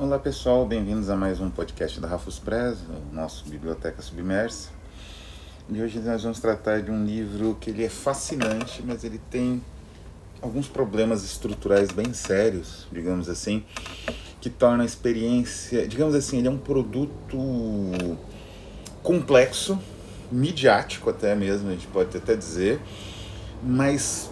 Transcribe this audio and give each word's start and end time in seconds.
Olá 0.00 0.18
pessoal, 0.18 0.64
bem-vindos 0.64 1.10
a 1.10 1.14
mais 1.14 1.42
um 1.42 1.50
podcast 1.50 2.00
da 2.00 2.08
Rafus 2.08 2.38
Press, 2.38 2.78
o 2.88 3.14
nosso 3.14 3.44
Biblioteca 3.44 4.00
Submersa. 4.00 4.70
E 5.68 5.82
hoje 5.82 5.98
nós 5.98 6.22
vamos 6.22 6.40
tratar 6.40 6.80
de 6.80 6.90
um 6.90 7.04
livro 7.04 7.54
que 7.60 7.68
ele 7.68 7.84
é 7.84 7.88
fascinante, 7.90 8.82
mas 8.82 9.04
ele 9.04 9.20
tem 9.30 9.62
alguns 10.40 10.66
problemas 10.66 11.22
estruturais 11.22 11.92
bem 11.92 12.14
sérios, 12.14 12.86
digamos 12.90 13.28
assim, 13.28 13.62
que 14.40 14.48
torna 14.48 14.84
a 14.84 14.86
experiência, 14.86 15.86
digamos 15.86 16.14
assim, 16.14 16.38
ele 16.38 16.48
é 16.48 16.50
um 16.50 16.56
produto 16.56 17.36
complexo, 19.02 19.78
midiático 20.32 21.10
até 21.10 21.34
mesmo, 21.34 21.68
a 21.68 21.72
gente 21.72 21.88
pode 21.88 22.16
até 22.16 22.34
dizer, 22.34 22.80
mas 23.62 24.30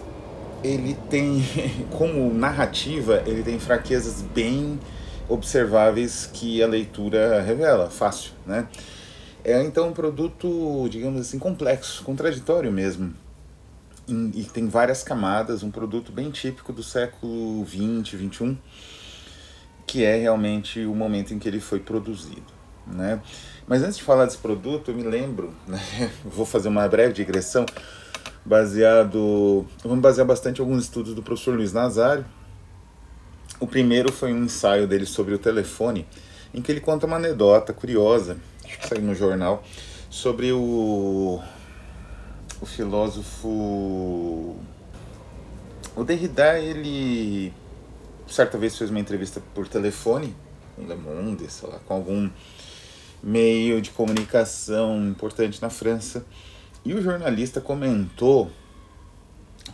ele 0.63 0.97
tem, 1.11 1.43
como 1.95 2.33
narrativa, 2.33 3.21
ele 3.27 3.43
tem 3.43 3.59
fraquezas 3.59 4.23
bem 4.23 4.79
observáveis 5.29 6.29
que 6.33 6.61
a 6.61 6.67
leitura 6.67 7.41
revela, 7.41 7.89
fácil, 7.89 8.31
né? 8.45 8.67
É 9.43 9.61
então 9.63 9.89
um 9.89 9.93
produto, 9.93 10.87
digamos 10.89 11.21
assim, 11.21 11.39
complexo, 11.39 12.03
contraditório 12.03 12.71
mesmo. 12.71 13.13
E 14.33 14.43
tem 14.43 14.67
várias 14.67 15.03
camadas, 15.03 15.61
um 15.61 15.69
produto 15.69 16.11
bem 16.11 16.31
típico 16.31 16.73
do 16.73 16.81
século 16.81 17.63
20, 17.63 18.17
21, 18.17 18.57
que 19.85 20.03
é 20.03 20.17
realmente 20.17 20.83
o 20.83 20.95
momento 20.95 21.33
em 21.33 21.39
que 21.39 21.47
ele 21.47 21.59
foi 21.59 21.79
produzido, 21.79 22.51
né? 22.87 23.21
Mas 23.67 23.83
antes 23.83 23.97
de 23.97 24.03
falar 24.03 24.25
desse 24.25 24.39
produto, 24.39 24.89
eu 24.89 24.95
me 24.95 25.03
lembro, 25.03 25.53
né? 25.67 25.79
vou 26.25 26.45
fazer 26.45 26.69
uma 26.69 26.87
breve 26.87 27.13
digressão, 27.13 27.67
baseado, 28.43 29.65
vamos 29.83 29.99
basear 29.99 30.25
bastante 30.25 30.59
alguns 30.59 30.85
estudos 30.85 31.13
do 31.13 31.21
professor 31.21 31.55
Luiz 31.55 31.71
Nazário, 31.71 32.25
o 33.59 33.67
primeiro 33.67 34.11
foi 34.11 34.33
um 34.33 34.45
ensaio 34.45 34.87
dele 34.87 35.05
sobre 35.05 35.33
o 35.33 35.39
telefone, 35.39 36.07
em 36.53 36.61
que 36.61 36.71
ele 36.71 36.79
conta 36.79 37.05
uma 37.05 37.17
anedota 37.17 37.73
curiosa, 37.73 38.37
acho 38.63 38.79
que 38.79 38.87
saiu 38.87 39.01
no 39.01 39.13
jornal, 39.13 39.63
sobre 40.09 40.51
o, 40.51 41.41
o 42.61 42.65
filósofo. 42.65 44.57
O 45.95 46.03
Derrida, 46.03 46.57
ele 46.59 47.53
certa 48.27 48.57
vez 48.57 48.77
fez 48.77 48.89
uma 48.89 48.99
entrevista 48.99 49.41
por 49.53 49.67
telefone, 49.67 50.35
com 50.75 50.83
Le 50.83 50.95
Monde, 50.95 51.49
sei 51.49 51.69
lá, 51.69 51.79
com 51.79 51.93
algum 51.93 52.29
meio 53.21 53.81
de 53.81 53.89
comunicação 53.89 55.05
importante 55.07 55.61
na 55.61 55.69
França, 55.69 56.25
e 56.85 56.93
o 56.93 57.01
jornalista 57.01 57.59
comentou 57.59 58.49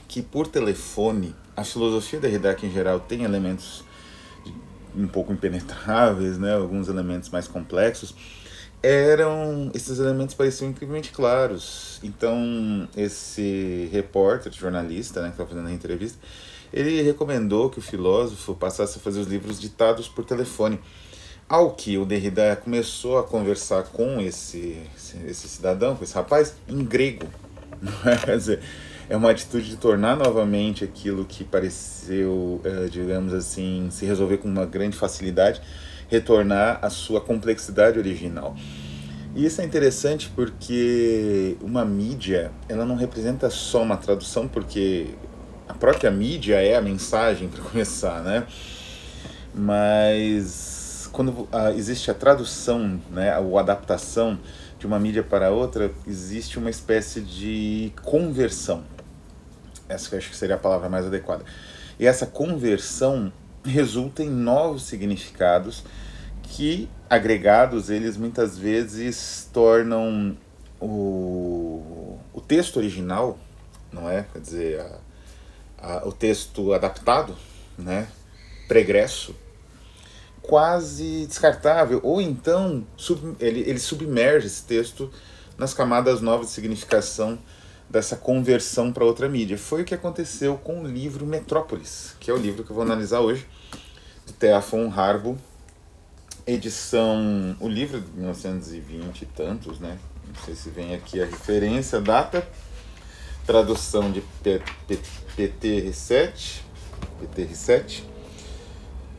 que 0.08 0.22
por 0.22 0.48
telefone 0.48 1.36
a 1.56 1.64
filosofia 1.64 2.20
da 2.20 2.28
Derrida 2.28 2.58
em 2.64 2.72
geral 2.72 3.00
tem 3.00 3.24
elementos 3.24 3.84
um 4.96 5.08
pouco 5.08 5.34
impenetráveis, 5.34 6.38
né, 6.38 6.56
alguns 6.56 6.88
elementos 6.88 7.30
mais 7.30 7.48
complexos, 7.48 8.16
eram 8.82 9.72
esses 9.74 10.00
elementos 10.00 10.36
pareciam 10.36 10.70
incrivelmente 10.70 11.12
claros. 11.12 12.00
Então 12.04 12.88
esse 12.96 13.90
repórter, 13.92 14.54
jornalista, 14.54 15.22
né, 15.22 15.28
que 15.28 15.34
estava 15.34 15.50
fazendo 15.50 15.68
a 15.68 15.72
entrevista, 15.72 16.20
ele 16.72 17.02
recomendou 17.02 17.70
que 17.70 17.80
o 17.80 17.82
filósofo 17.82 18.54
passasse 18.54 18.98
a 18.98 19.02
fazer 19.02 19.20
os 19.20 19.28
livros 19.28 19.60
ditados 19.60 20.08
por 20.08 20.26
telefone. 20.26 20.80
Ao 21.48 21.72
que 21.72 21.98
o 21.98 22.06
Derrida 22.06 22.56
começou 22.56 23.20
a 23.20 23.24
conversar 23.24 23.84
com 23.84 24.20
esse, 24.20 24.82
esse 25.28 25.48
cidadão, 25.48 25.96
com 25.96 26.04
esse 26.04 26.16
rapaz, 26.16 26.56
em 26.68 26.84
grego. 26.84 27.28
Quer 28.26 28.38
dizer, 28.38 28.62
é 29.10 29.16
uma 29.16 29.32
atitude 29.32 29.70
de 29.70 29.78
tornar 29.78 30.16
novamente 30.16 30.84
aquilo 30.84 31.26
que 31.26 31.44
pareceu, 31.44 32.62
uh, 32.64 32.90
digamos 32.90 33.34
assim, 33.34 33.88
se 33.92 34.06
resolver 34.06 34.38
com 34.38 34.48
uma 34.48 34.66
grande 34.66 34.98
facilidade, 34.98 35.62
retornar 36.10 36.80
à 36.82 36.90
sua 36.90 37.22
complexidade 37.22 38.00
original. 38.00 38.56
E 39.36 39.46
isso 39.46 39.62
é 39.62 39.66
interessante 39.66 40.32
porque 40.34 41.58
uma 41.62 41.84
mídia, 41.84 42.52
ela 42.70 42.86
não 42.86 42.96
representa 42.96 43.50
só 43.50 43.84
uma 43.84 43.98
tradução, 43.98 44.48
porque 44.48 45.08
a 45.68 45.74
própria 45.74 46.10
mídia 46.10 46.56
é 46.62 46.76
a 46.76 46.82
mensagem 46.82 47.50
para 47.50 47.62
começar, 47.62 48.22
né? 48.22 48.46
Mas 49.54 51.10
quando 51.12 51.48
existe 51.76 52.10
a 52.12 52.14
tradução, 52.14 53.00
né, 53.10 53.30
a 53.30 53.60
adaptação 53.60 54.38
de 54.78 54.86
uma 54.86 55.00
mídia 55.00 55.24
para 55.24 55.50
outra, 55.50 55.92
existe 56.06 56.60
uma 56.60 56.70
espécie 56.70 57.22
de 57.22 57.92
conversão 58.04 58.84
essa 59.88 60.10
que 60.10 60.16
eu 60.16 60.20
acho 60.20 60.30
que 60.30 60.38
seria 60.38 60.56
a 60.56 60.60
palavra 60.60 60.90
mais 60.90 61.06
adequada. 61.06 61.44
E 62.00 62.06
essa 62.06 62.26
conversão 62.26 63.32
resulta 63.64 64.24
em 64.24 64.30
novos 64.30 64.84
significados 64.84 65.84
que, 66.44 66.90
agregados, 67.10 67.90
eles 67.90 68.18
muitas 68.18 68.58
vezes 68.58 69.50
tornam 69.52 70.38
o, 70.80 72.20
o 72.34 72.42
texto 72.42 72.78
original, 72.78 73.40
não 73.92 74.10
é? 74.10 74.26
Quer 74.32 74.40
dizer, 74.40 74.80
a, 74.82 75.00
a, 75.78 76.08
o 76.08 76.12
texto 76.12 76.74
adaptado, 76.74 77.36
né? 77.78 78.08
pregresso, 78.68 79.36
quase 80.42 81.26
descartável, 81.26 82.00
ou 82.04 82.22
então 82.22 82.86
sub, 82.96 83.36
ele, 83.40 83.62
ele 83.62 83.80
submerge 83.80 84.48
esse 84.48 84.64
texto 84.64 85.12
nas 85.58 85.74
camadas 85.74 86.22
novas 86.22 86.48
de 86.48 86.54
significação 86.54 87.40
dessa 87.96 88.16
conversão 88.18 88.92
para 88.92 89.06
outra 89.06 89.30
mídia. 89.30 89.58
Foi 89.58 89.84
o 89.84 89.86
que 89.86 89.96
aconteceu 89.96 90.58
com 90.58 90.82
o 90.82 90.86
livro 90.86 91.26
Metrópolis, 91.26 92.14
que 92.20 92.30
é 92.30 92.34
o 92.34 92.38
livro 92.38 92.62
que 92.62 92.70
eu 92.70 92.76
vou 92.76 92.84
analisar 92.84 93.22
hoje, 93.22 93.48
de 94.26 94.34
Thea 94.34 94.62
Harbo, 94.94 95.38
edição, 96.46 97.56
o 97.58 97.70
livro 97.70 98.02
de 98.02 98.12
1920 98.12 99.22
e 99.22 99.26
tantos, 99.28 99.80
né? 99.80 99.98
Não 100.28 100.36
sei 100.44 100.56
se 100.56 100.70
vem 100.70 100.94
aqui 100.94 101.22
a 101.22 101.26
referência, 101.26 102.02
data, 102.02 102.46
tradução 103.46 104.12
de 104.12 104.22
PTR7, 104.44 106.64
PTR7, 107.24 108.04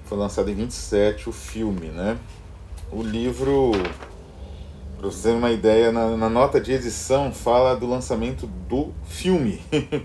foi 0.04 0.18
lançado 0.18 0.50
em 0.50 0.54
27 0.54 1.30
o 1.30 1.32
filme, 1.32 1.88
né? 1.88 2.18
O 2.92 3.02
livro 3.02 3.72
para 5.06 5.10
você 5.12 5.28
ter 5.28 5.34
uma 5.34 5.52
ideia, 5.52 5.92
na, 5.92 6.16
na, 6.16 6.28
nota 6.28 6.60
de 6.60 6.72
edição 6.72 7.32
fala 7.32 7.76
do 7.76 7.86
lançamento 7.86 8.46
do 8.68 8.92
filme. 9.04 9.60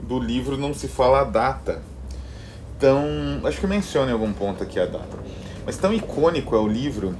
do 0.00 0.18
livro 0.18 0.58
não 0.58 0.74
se 0.74 0.88
fala 0.88 1.20
a 1.20 1.24
data. 1.24 1.82
Então, 2.76 3.02
acho 3.44 3.58
que 3.58 3.66
menciona 3.66 4.10
em 4.10 4.12
algum 4.12 4.32
ponto 4.32 4.62
aqui 4.62 4.78
a 4.78 4.84
data. 4.84 5.18
Mas 5.64 5.76
tão 5.76 5.92
icônico 5.92 6.54
é 6.54 6.58
o 6.58 6.66
livro, 6.66 7.16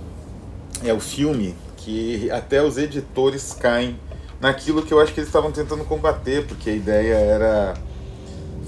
é 0.84 0.92
o 0.92 1.00
filme, 1.00 1.54
que 1.76 2.30
até 2.30 2.62
os 2.62 2.76
editores 2.76 3.54
caem 3.54 3.96
naquilo 4.40 4.82
que 4.82 4.92
eu 4.92 5.00
acho 5.00 5.12
que 5.12 5.20
eles 5.20 5.28
estavam 5.28 5.52
tentando 5.52 5.84
combater, 5.84 6.46
porque 6.46 6.70
a 6.70 6.74
ideia 6.74 7.14
era 7.14 7.74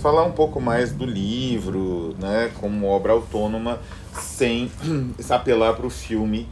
falar 0.01 0.25
um 0.25 0.33
pouco 0.33 0.61
mais 0.61 0.93
do 0.93 1.05
livro, 1.05 2.15
né, 2.19 2.51
como 2.61 2.87
obra 2.87 3.13
autônoma, 3.13 3.79
sem 4.13 4.71
apelar 5.29 5.75
para 5.75 5.87
o 5.87 5.91
filme 5.91 6.49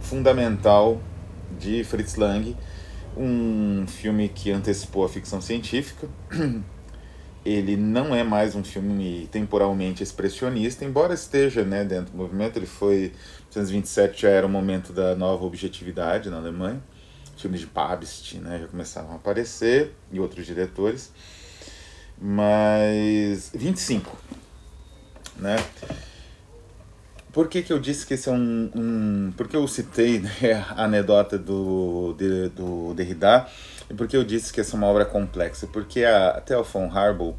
fundamental 0.00 1.00
de 1.58 1.84
Fritz 1.84 2.16
Lang, 2.16 2.56
um 3.16 3.86
filme 3.86 4.28
que 4.28 4.50
antecipou 4.50 5.04
a 5.04 5.08
ficção 5.08 5.40
científica. 5.40 6.08
Ele 7.44 7.76
não 7.76 8.12
é 8.12 8.24
mais 8.24 8.56
um 8.56 8.64
filme 8.64 9.28
temporalmente 9.30 10.02
expressionista, 10.02 10.84
embora 10.84 11.14
esteja 11.14 11.62
né, 11.62 11.84
dentro 11.84 12.10
do 12.12 12.18
movimento. 12.18 12.56
Ele 12.56 12.66
foi. 12.66 13.12
1927 13.54 14.22
já 14.22 14.28
era 14.28 14.46
o 14.46 14.50
momento 14.50 14.92
da 14.92 15.14
nova 15.14 15.44
objetividade 15.44 16.28
na 16.28 16.38
Alemanha. 16.38 16.82
Filmes 17.36 17.60
de 17.60 17.66
Pabst 17.68 18.34
né, 18.34 18.58
já 18.60 18.66
começavam 18.66 19.12
a 19.12 19.14
aparecer, 19.14 19.94
e 20.10 20.18
outros 20.18 20.44
diretores. 20.44 21.12
Mas. 22.20 23.52
25. 23.54 24.16
Né? 25.36 25.56
Por 27.36 27.48
que, 27.48 27.60
que 27.60 27.70
eu 27.70 27.78
disse 27.78 28.06
que 28.06 28.14
esse 28.14 28.30
é 28.30 28.32
um. 28.32 28.70
um 28.74 29.32
por 29.36 29.46
que 29.46 29.54
eu 29.54 29.68
citei 29.68 30.20
né, 30.20 30.64
a 30.74 30.84
anedota 30.84 31.36
do, 31.36 32.14
de, 32.14 32.48
do 32.48 32.94
Derrida? 32.94 33.46
E 33.90 33.92
por 33.92 34.08
que 34.08 34.16
eu 34.16 34.24
disse 34.24 34.50
que 34.50 34.58
essa 34.58 34.74
é 34.74 34.78
uma 34.78 34.86
obra 34.86 35.04
complexa? 35.04 35.66
Porque 35.66 36.02
a 36.02 36.40
Theo 36.40 36.64
von 36.64 36.90
Harbour 36.90 37.34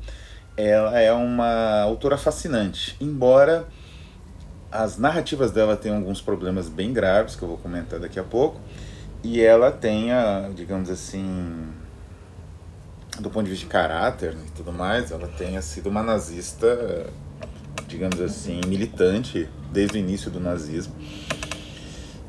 ela 0.55 0.99
é 0.99 1.11
uma 1.11 1.81
autora 1.81 2.15
fascinante, 2.15 2.95
embora 3.01 3.67
as 4.71 4.99
narrativas 4.99 5.49
dela 5.49 5.75
tenham 5.75 5.97
alguns 5.97 6.21
problemas 6.21 6.69
bem 6.69 6.93
graves, 6.93 7.35
que 7.35 7.41
eu 7.41 7.47
vou 7.47 7.57
comentar 7.57 7.99
daqui 7.99 8.19
a 8.19 8.23
pouco, 8.23 8.61
e 9.23 9.41
ela 9.41 9.71
tenha, 9.71 10.51
digamos 10.53 10.91
assim, 10.91 11.73
do 13.19 13.31
ponto 13.31 13.45
de 13.45 13.49
vista 13.49 13.65
de 13.65 13.71
caráter 13.71 14.37
e 14.47 14.51
tudo 14.51 14.71
mais, 14.71 15.09
ela 15.09 15.27
tenha 15.27 15.59
sido 15.63 15.89
uma 15.89 16.03
nazista 16.03 17.07
digamos 17.87 18.19
assim, 18.21 18.61
militante 18.67 19.47
desde 19.71 19.97
o 19.97 19.99
início 19.99 20.29
do 20.29 20.39
nazismo 20.39 20.93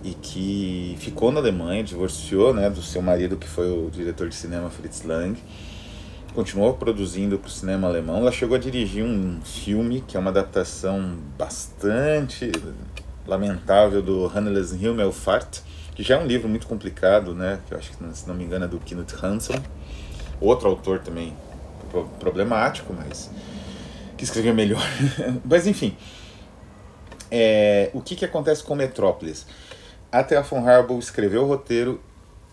e 0.03 0.15
que 0.15 0.97
ficou 1.01 1.33
na 1.33 1.41
Alemanha, 1.41 1.83
divorciou 1.83 2.55
né, 2.55 2.71
do 2.71 2.83
seu 2.83 3.03
marido, 3.03 3.37
que 3.37 3.49
foi 3.49 3.71
o 3.71 3.91
diretor 3.91 4.29
de 4.29 4.35
cinema 4.35 4.71
Fritz 4.71 5.03
Lang, 5.03 5.37
continuou 6.35 6.75
produzindo 6.75 7.39
para 7.39 7.49
o 7.49 7.51
cinema 7.51 7.89
alemão. 7.89 8.19
Ela 8.19 8.33
chegou 8.33 8.57
a 8.57 8.61
dirigir 8.61 9.05
um 9.05 9.41
filme 9.43 10.03
que 10.07 10.17
é 10.17 10.21
uma 10.21 10.31
adaptação 10.31 11.17
bastante 11.37 12.53
lamentável 13.27 14.01
do 14.01 14.27
Hannes 14.27 14.73
Himmelfahrt, 14.73 15.61
que 15.95 16.03
já 16.03 16.17
é 16.17 16.23
um 16.23 16.27
livro 16.27 16.49
muito 16.49 16.67
complicado, 16.67 17.35
né? 17.35 17.59
Que 17.67 17.75
eu 17.75 17.79
acho 17.79 17.91
que, 17.91 17.97
se 18.15 18.29
não 18.29 18.35
me 18.35 18.45
engano, 18.45 18.67
é 18.67 18.69
do 18.69 18.79
Knut 18.79 19.15
Hansen. 19.21 19.57
Outro 20.41 20.69
autor 20.69 21.01
também 21.01 21.35
problemático, 22.21 22.95
mas 22.97 23.31
que 24.19 24.25
escreveu 24.25 24.53
melhor. 24.55 24.83
mas 25.45 25.67
enfim, 25.67 25.97
é, 27.31 27.91
o 27.95 28.03
que, 28.03 28.15
que 28.15 28.25
acontece 28.27 28.63
com 28.63 28.75
Metrópolis? 28.75 29.47
A 30.13 30.23
Thea 30.23 30.43
von 30.43 30.69
Harbour 30.69 30.99
escreveu 30.99 31.45
o 31.45 31.47
roteiro, 31.47 32.01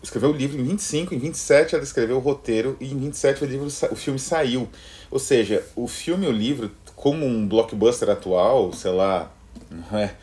escreveu 0.02 0.30
o 0.30 0.34
livro 0.34 0.60
em 0.60 0.64
25, 0.64 1.14
em 1.14 1.18
27 1.18 1.76
ela 1.76 1.84
escreveu 1.84 2.18
o 2.18 2.20
roteiro 2.20 2.78
e 2.80 2.94
em 2.94 2.98
27 2.98 3.44
o, 3.44 3.48
livro, 3.48 3.68
o 3.92 3.96
filme 3.96 4.20
saiu. 4.20 4.70
Ou 5.12 5.20
seja, 5.20 5.66
o 5.76 5.88
filme 5.88 6.26
e 6.26 6.30
o 6.30 6.32
livro, 6.32 6.72
como 6.96 7.26
um 7.26 7.46
blockbuster 7.48 8.10
atual, 8.10 8.72
sei 8.72 8.92
lá, 8.92 9.32
não 9.92 10.00
é? 10.00 10.16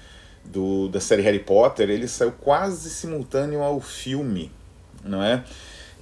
do, 0.44 0.88
da 0.88 1.00
série 1.00 1.22
Harry 1.22 1.38
Potter, 1.38 1.90
ele 1.90 2.08
saiu 2.08 2.32
quase 2.32 2.90
simultâneo 2.90 3.62
ao 3.62 3.80
filme, 3.80 4.50
não 5.04 5.22
é? 5.22 5.44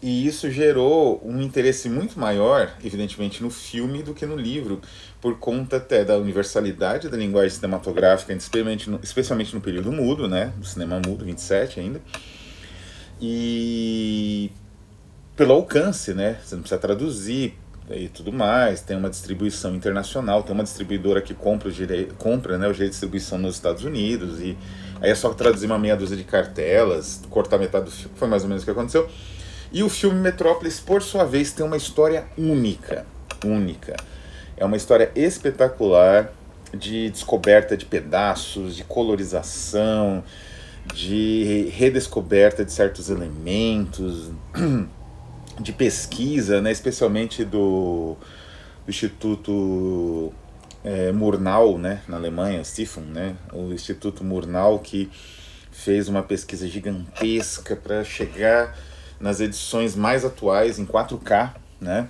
E 0.03 0.27
isso 0.27 0.51
gerou 0.51 1.21
um 1.23 1.43
interesse 1.43 1.89
muito 1.89 2.19
maior, 2.19 2.75
evidentemente, 2.83 3.43
no 3.43 3.51
filme 3.51 4.03
do 4.03 4.15
que 4.15 4.25
no 4.25 4.35
livro, 4.35 4.81
por 5.21 5.39
conta 5.39 5.77
até 5.77 6.05
da 6.05 6.17
universalidade 6.17 7.09
da 7.09 7.17
linguagem 7.17 7.51
cinematográfica, 7.51 8.33
especialmente 8.33 8.89
no, 8.89 9.01
especialmente 9.03 9.55
no 9.55 9.61
período 9.61 9.93
mudo, 9.93 10.29
né? 10.29 10.53
Do 10.57 10.67
cinema 10.67 11.01
mudo, 11.05 11.25
27 11.25 11.81
ainda. 11.81 12.01
E 13.21 14.51
pelo 15.37 15.53
alcance, 15.53 16.15
né? 16.15 16.39
Você 16.43 16.55
não 16.55 16.63
precisa 16.63 16.81
traduzir, 16.81 17.55
e 17.97 18.09
tudo 18.09 18.33
mais, 18.33 18.81
tem 18.81 18.97
uma 18.97 19.11
distribuição 19.11 19.75
internacional, 19.75 20.43
tem 20.43 20.55
uma 20.55 20.63
distribuidora 20.63 21.21
que 21.21 21.35
compra 21.35 21.69
o 21.69 21.73
direito, 21.73 22.15
compra, 22.15 22.57
né, 22.57 22.69
o 22.69 22.73
direito 22.73 22.91
de 22.91 22.93
distribuição 22.93 23.37
nos 23.37 23.57
Estados 23.57 23.85
Unidos 23.85 24.41
e 24.41 24.57
aí 25.01 25.11
é 25.11 25.15
só 25.15 25.33
traduzir 25.35 25.67
uma 25.67 25.79
meia 25.79 25.97
dúzia 25.97 26.17
de 26.17 26.25
cartelas, 26.25 27.23
cortar 27.29 27.59
metade 27.59 27.87
do 27.87 27.91
filme, 27.91 28.13
foi 28.15 28.29
mais 28.29 28.43
ou 28.43 28.49
menos 28.49 28.63
o 28.63 28.65
que 28.65 28.71
aconteceu. 28.71 29.09
E 29.73 29.83
o 29.83 29.89
filme 29.89 30.21
Metrópolis, 30.21 30.81
por 30.81 31.03
sua 31.03 31.25
vez, 31.25 31.53
tem 31.53 31.65
uma 31.65 31.77
história 31.77 32.27
única, 32.37 33.07
única. 33.45 33.97
É 34.61 34.65
uma 34.65 34.77
história 34.77 35.11
espetacular 35.17 36.33
de 36.73 37.11
descoberta 37.11 37.77
de 37.77 37.85
pedaços, 37.85 38.77
de 38.77 38.85
colorização, 38.85 40.23
de 40.95 41.69
redescoberta 41.73 42.65
de 42.65 42.71
certos 42.71 43.11
elementos. 43.11 44.31
de 45.61 45.73
pesquisa, 45.73 46.61
né, 46.61 46.73
especialmente 46.73 47.45
do, 47.45 48.17
do 48.85 48.89
Instituto 48.91 50.33
é, 50.83 51.12
Murnau, 51.12 51.77
né, 51.77 52.03
na 52.09 52.17
Alemanha, 52.17 52.65
Stiftung, 52.65 53.07
né, 53.07 53.37
o 53.53 53.73
Instituto 53.73 54.25
Murnau 54.25 54.79
que 54.79 55.11
fez 55.71 56.09
uma 56.09 56.23
pesquisa 56.23 56.67
gigantesca 56.67 57.77
para 57.77 58.03
chegar 58.05 58.77
nas 59.19 59.41
edições 59.41 59.95
mais 59.95 60.25
atuais 60.25 60.79
em 60.79 60.87
4K, 60.87 61.55
né, 61.81 62.09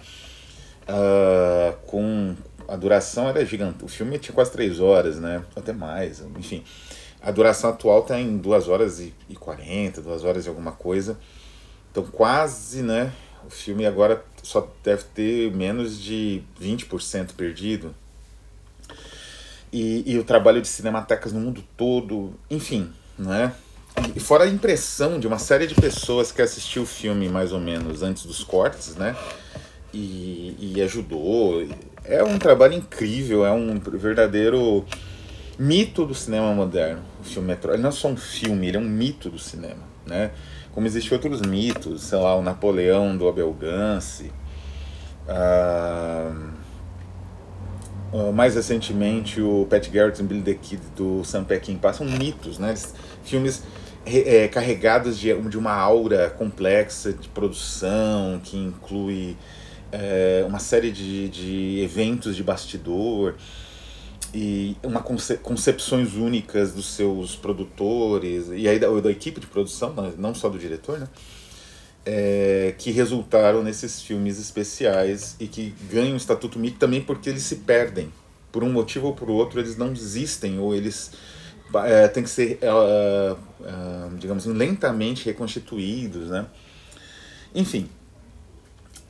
uh, 0.90 1.76
com 1.86 2.34
a 2.68 2.76
duração 2.76 3.28
era 3.28 3.44
gigante, 3.44 3.84
o 3.84 3.88
filme 3.88 4.18
tinha 4.18 4.34
quase 4.34 4.52
3 4.52 4.80
horas, 4.80 5.18
né, 5.18 5.42
até 5.56 5.72
mais, 5.72 6.22
enfim, 6.36 6.62
a 7.22 7.30
duração 7.30 7.70
atual 7.70 8.00
está 8.00 8.18
em 8.18 8.36
2 8.36 8.68
horas 8.68 9.00
e, 9.00 9.14
e 9.28 9.34
40, 9.34 10.02
2 10.02 10.24
horas 10.24 10.46
e 10.46 10.48
alguma 10.48 10.72
coisa, 10.72 11.18
então 11.90 12.04
quase, 12.04 12.82
né, 12.82 13.12
o 13.46 13.50
filme 13.50 13.86
agora 13.86 14.24
só 14.42 14.68
deve 14.82 15.04
ter 15.14 15.52
menos 15.52 16.00
de 16.00 16.42
20% 16.60 17.32
perdido. 17.34 17.94
E, 19.72 20.02
e 20.04 20.18
o 20.18 20.24
trabalho 20.24 20.60
de 20.60 20.68
cinematecas 20.68 21.32
no 21.32 21.40
mundo 21.40 21.62
todo, 21.76 22.34
enfim, 22.50 22.92
né? 23.16 23.54
E 24.14 24.20
fora 24.20 24.44
a 24.44 24.48
impressão 24.48 25.18
de 25.18 25.26
uma 25.26 25.38
série 25.38 25.66
de 25.66 25.74
pessoas 25.74 26.32
que 26.32 26.42
assistiu 26.42 26.82
o 26.82 26.86
filme 26.86 27.28
mais 27.28 27.52
ou 27.52 27.60
menos 27.60 28.02
antes 28.02 28.24
dos 28.24 28.42
cortes, 28.42 28.96
né? 28.96 29.16
E, 29.92 30.56
e 30.58 30.82
ajudou. 30.82 31.66
É 32.04 32.22
um 32.22 32.38
trabalho 32.38 32.74
incrível, 32.74 33.44
é 33.44 33.52
um 33.52 33.78
verdadeiro 33.78 34.84
mito 35.58 36.06
do 36.06 36.14
cinema 36.14 36.54
moderno. 36.54 37.02
O 37.20 37.24
filme 37.24 37.48
Metro. 37.48 37.72
Ele 37.72 37.82
não 37.82 37.88
é 37.90 37.92
só 37.92 38.08
um 38.08 38.16
filme, 38.16 38.68
ele 38.68 38.76
é 38.76 38.80
um 38.80 38.88
mito 38.88 39.28
do 39.28 39.38
cinema, 39.38 39.82
né? 40.06 40.30
como 40.72 40.86
existem 40.86 41.12
outros 41.12 41.40
mitos, 41.42 42.02
sei 42.02 42.18
lá, 42.18 42.36
o 42.36 42.42
Napoleão 42.42 43.16
do 43.16 43.28
Abel 43.28 43.52
Gance, 43.52 44.32
ah, 45.28 46.32
mais 48.34 48.54
recentemente 48.54 49.40
o 49.40 49.66
Pat 49.68 49.88
Garrett 49.88 50.20
e 50.20 50.24
Billy 50.24 50.42
the 50.42 50.54
Kid 50.54 50.82
do 50.96 51.24
Sam 51.24 51.44
Peckinpah, 51.44 51.92
são 51.92 52.06
mitos, 52.06 52.58
né? 52.58 52.74
filmes 53.24 53.62
é, 54.06 54.48
carregados 54.48 55.18
de, 55.18 55.34
de 55.42 55.58
uma 55.58 55.72
aura 55.72 56.30
complexa 56.30 57.12
de 57.12 57.28
produção, 57.28 58.40
que 58.42 58.56
inclui 58.56 59.36
é, 59.92 60.44
uma 60.46 60.58
série 60.58 60.90
de, 60.90 61.28
de 61.28 61.80
eventos 61.80 62.36
de 62.36 62.42
bastidor, 62.42 63.34
e 64.32 64.76
uma 64.82 65.02
conce 65.02 65.36
concepções 65.38 66.14
únicas 66.14 66.72
dos 66.72 66.86
seus 66.86 67.34
produtores 67.34 68.48
e 68.52 68.68
aí 68.68 68.78
da, 68.78 68.88
da 69.00 69.10
equipe 69.10 69.40
de 69.40 69.46
produção, 69.46 69.92
não 70.16 70.34
só 70.34 70.48
do 70.48 70.58
diretor, 70.58 70.98
né? 70.98 71.08
É, 72.06 72.74
que 72.78 72.90
resultaram 72.90 73.62
nesses 73.62 74.00
filmes 74.00 74.38
especiais 74.38 75.36
e 75.38 75.46
que 75.46 75.74
ganham 75.90 76.14
o 76.14 76.16
estatuto 76.16 76.58
mito 76.58 76.78
também 76.78 77.00
porque 77.00 77.28
eles 77.28 77.42
se 77.42 77.56
perdem. 77.56 78.10
Por 78.50 78.64
um 78.64 78.72
motivo 78.72 79.08
ou 79.08 79.14
por 79.14 79.30
outro, 79.30 79.60
eles 79.60 79.76
não 79.76 79.92
existem 79.92 80.58
ou 80.58 80.74
eles 80.74 81.12
é, 81.84 82.08
têm 82.08 82.22
que 82.22 82.30
ser, 82.30 82.58
uh, 82.62 83.34
uh, 83.34 84.16
digamos 84.16 84.46
assim, 84.46 84.56
lentamente 84.56 85.26
reconstituídos, 85.26 86.30
né? 86.30 86.46
Enfim, 87.54 87.88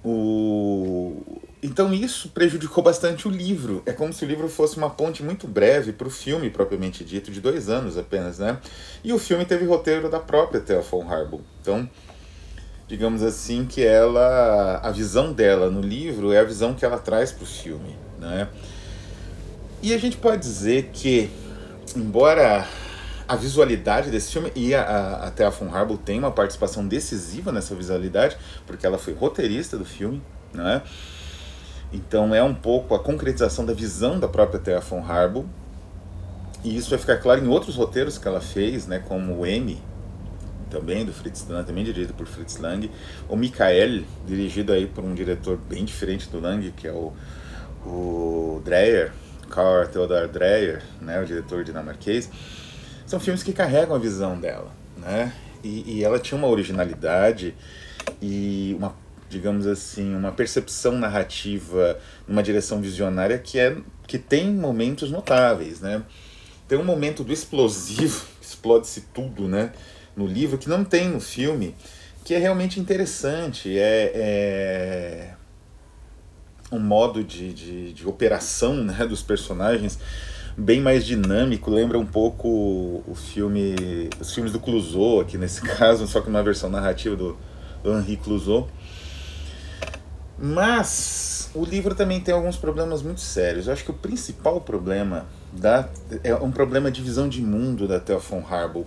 o, 0.04 1.40
então 1.62 1.92
isso 1.92 2.30
prejudicou 2.30 2.82
bastante 2.82 3.28
o 3.28 3.30
livro. 3.30 3.82
É 3.84 3.92
como 3.92 4.12
se 4.12 4.24
o 4.24 4.28
livro 4.28 4.48
fosse 4.48 4.76
uma 4.78 4.88
ponte 4.88 5.22
muito 5.22 5.46
breve 5.46 5.92
para 5.92 6.08
o 6.08 6.10
filme 6.10 6.48
propriamente 6.48 7.04
dito, 7.04 7.30
de 7.30 7.40
dois 7.40 7.68
anos 7.68 7.98
apenas, 7.98 8.38
né? 8.38 8.58
E 9.04 9.12
o 9.12 9.18
filme 9.18 9.44
teve 9.44 9.66
roteiro 9.66 10.08
da 10.08 10.18
própria 10.18 10.60
Thea 10.60 10.80
von 10.80 11.06
Harbour. 11.06 11.40
Então, 11.60 11.88
digamos 12.88 13.22
assim 13.22 13.66
que 13.66 13.84
ela, 13.84 14.80
a 14.82 14.90
visão 14.90 15.32
dela 15.32 15.70
no 15.70 15.82
livro 15.82 16.32
é 16.32 16.38
a 16.38 16.44
visão 16.44 16.74
que 16.74 16.84
ela 16.84 16.98
traz 16.98 17.30
para 17.30 17.44
o 17.44 17.46
filme, 17.46 17.94
né? 18.18 18.48
E 19.82 19.92
a 19.92 19.98
gente 19.98 20.16
pode 20.16 20.40
dizer 20.40 20.90
que, 20.92 21.30
embora 21.94 22.66
a 23.30 23.36
visualidade 23.36 24.10
desse 24.10 24.32
filme 24.32 24.50
e 24.56 24.74
a, 24.74 24.82
a, 24.82 25.28
a 25.28 25.30
Thea 25.30 25.50
von 25.50 25.72
Harbour 25.72 25.96
tem 25.96 26.18
uma 26.18 26.32
participação 26.32 26.84
decisiva 26.84 27.52
nessa 27.52 27.76
visualidade, 27.76 28.36
porque 28.66 28.84
ela 28.84 28.98
foi 28.98 29.14
roteirista 29.14 29.78
do 29.78 29.84
filme, 29.84 30.20
né? 30.52 30.82
Então 31.92 32.34
é 32.34 32.42
um 32.42 32.52
pouco 32.52 32.92
a 32.92 32.98
concretização 32.98 33.64
da 33.64 33.72
visão 33.72 34.18
da 34.18 34.26
própria 34.26 34.58
Thea 34.58 34.80
von 34.80 34.98
Harbour. 34.98 35.44
E 36.64 36.76
isso 36.76 36.90
vai 36.90 36.98
ficar 36.98 37.18
claro 37.18 37.40
em 37.40 37.46
outros 37.46 37.76
roteiros 37.76 38.18
que 38.18 38.26
ela 38.26 38.40
fez, 38.40 38.88
né, 38.88 38.98
como 38.98 39.38
o 39.38 39.46
M, 39.46 39.80
também 40.68 41.06
do 41.06 41.12
Fritz 41.12 41.46
Lang, 41.48 41.64
também 41.64 41.84
dirigido 41.84 42.12
por 42.12 42.26
Fritz 42.26 42.56
Lang, 42.56 42.90
o 43.28 43.36
Michael, 43.36 44.02
dirigido 44.26 44.72
aí 44.72 44.88
por 44.88 45.04
um 45.04 45.14
diretor 45.14 45.56
bem 45.68 45.84
diferente 45.84 46.28
do 46.28 46.40
Lang, 46.40 46.68
que 46.72 46.88
é 46.88 46.92
o, 46.92 47.12
o 47.86 48.60
Dreyer, 48.64 49.12
Karl 49.48 49.86
Theodor 49.86 50.26
Dreyer, 50.26 50.82
né, 51.00 51.22
o 51.22 51.24
diretor 51.24 51.62
dinamarquês. 51.62 52.28
São 53.10 53.18
filmes 53.18 53.42
que 53.42 53.52
carregam 53.52 53.96
a 53.96 53.98
visão 53.98 54.38
dela, 54.38 54.70
né? 54.96 55.32
E, 55.64 55.96
e 55.96 56.04
ela 56.04 56.16
tinha 56.20 56.38
uma 56.38 56.46
originalidade 56.46 57.56
e 58.22 58.72
uma 58.78 58.94
digamos 59.28 59.66
assim, 59.66 60.14
uma 60.14 60.30
percepção 60.30 60.92
narrativa 60.92 61.98
numa 62.26 62.40
direção 62.40 62.80
visionária 62.80 63.36
que 63.36 63.58
é 63.58 63.76
que 64.06 64.16
tem 64.16 64.52
momentos 64.54 65.10
notáveis, 65.10 65.80
né? 65.80 66.04
Tem 66.68 66.78
um 66.78 66.84
momento 66.84 67.24
do 67.24 67.32
explosivo, 67.32 68.26
explode-se 68.40 69.00
tudo, 69.12 69.48
né? 69.48 69.72
No 70.16 70.24
livro 70.24 70.56
que 70.56 70.68
não 70.68 70.84
tem 70.84 71.08
no 71.08 71.20
filme, 71.20 71.74
que 72.24 72.32
é 72.32 72.38
realmente 72.38 72.78
interessante, 72.78 73.76
é, 73.76 74.12
é 74.14 75.34
um 76.70 76.78
modo 76.78 77.24
de, 77.24 77.52
de, 77.52 77.92
de 77.92 78.06
operação 78.06 78.84
né, 78.84 79.04
dos 79.04 79.20
personagens 79.20 79.98
bem 80.56 80.80
mais 80.80 81.04
dinâmico, 81.04 81.70
lembra 81.70 81.98
um 81.98 82.06
pouco 82.06 82.48
o 83.06 83.14
filme, 83.14 84.10
os 84.20 84.34
filmes 84.34 84.52
do 84.52 84.60
Clouseau 84.60 85.20
aqui 85.20 85.38
nesse 85.38 85.60
caso, 85.76 86.06
só 86.06 86.20
que 86.20 86.28
numa 86.28 86.42
versão 86.42 86.68
narrativa 86.70 87.16
do, 87.16 87.36
do 87.82 87.98
Henri 87.98 88.16
Clouseau. 88.16 88.68
Mas 90.38 91.50
o 91.54 91.64
livro 91.64 91.94
também 91.94 92.20
tem 92.20 92.32
alguns 92.32 92.56
problemas 92.56 93.02
muito 93.02 93.20
sérios. 93.20 93.66
Eu 93.66 93.72
acho 93.72 93.84
que 93.84 93.90
o 93.90 93.94
principal 93.94 94.60
problema 94.60 95.26
da, 95.52 95.88
é 96.24 96.34
um 96.34 96.50
problema 96.50 96.90
de 96.90 97.02
visão 97.02 97.28
de 97.28 97.42
mundo 97.42 97.86
da 97.86 98.00
Theo 98.00 98.22
Harbour. 98.48 98.86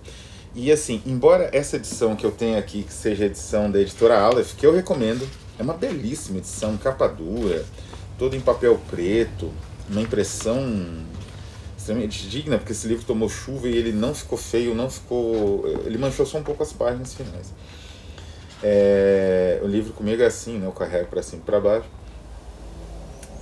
E 0.56 0.72
assim, 0.72 1.02
embora 1.06 1.50
essa 1.52 1.78
edição 1.78 2.16
que 2.16 2.26
eu 2.26 2.32
tenho 2.32 2.58
aqui, 2.58 2.84
que 2.84 2.94
seja 2.94 3.24
a 3.24 3.28
edição 3.28 3.70
da 3.70 3.80
editora 3.80 4.20
Aleph, 4.20 4.54
que 4.56 4.66
eu 4.66 4.74
recomendo, 4.74 5.28
é 5.58 5.64
uma 5.64 5.74
belíssima 5.74 6.38
edição, 6.38 6.78
capa 6.78 7.08
dura, 7.08 7.66
toda 8.18 8.36
em 8.36 8.42
papel 8.42 8.80
preto, 8.90 9.52
uma 9.90 10.02
impressão 10.02 10.64
extremamente 11.84 12.30
digna, 12.30 12.58
porque 12.58 12.72
esse 12.72 12.88
livro 12.88 13.04
tomou 13.04 13.28
chuva 13.28 13.68
e 13.68 13.76
ele 13.76 13.92
não 13.92 14.16
ficou 14.16 14.38
feio, 14.38 14.74
não 14.74 14.90
ficou. 14.90 15.68
Ele 15.86 15.98
manchou 15.98 16.26
só 16.26 16.38
um 16.38 16.44
pouco 16.44 16.64
as 16.64 16.72
páginas 16.72 17.14
finais. 17.14 17.54
É, 18.64 19.60
o 19.62 19.68
livro 19.68 19.92
comigo 19.92 20.24
é 20.24 20.26
assim, 20.26 20.58
né? 20.58 20.66
Eu 20.66 20.72
carrego 20.72 21.08
para 21.08 21.22
cima 21.22 21.42
e 21.42 21.46
para 21.46 21.60
baixo. 21.60 21.88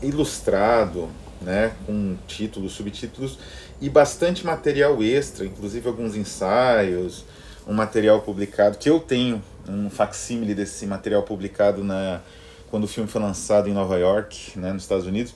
Ilustrado, 0.01 1.07
né? 1.39 1.73
Com 1.85 2.17
títulos, 2.27 2.73
subtítulos 2.73 3.37
e 3.79 3.89
bastante 3.89 4.45
material 4.45 5.01
extra, 5.03 5.45
inclusive 5.45 5.87
alguns 5.87 6.15
ensaios, 6.15 7.23
um 7.67 7.73
material 7.73 8.21
publicado 8.21 8.77
que 8.77 8.89
eu 8.89 8.99
tenho, 8.99 9.41
um 9.67 9.89
facsímile 9.89 10.55
desse 10.55 10.85
material 10.85 11.23
publicado 11.23 11.83
na 11.83 12.21
quando 12.69 12.85
o 12.85 12.87
filme 12.87 13.09
foi 13.09 13.21
lançado 13.21 13.67
em 13.67 13.73
Nova 13.73 13.97
York, 13.97 14.57
né, 14.57 14.71
nos 14.71 14.83
Estados 14.83 15.05
Unidos, 15.05 15.35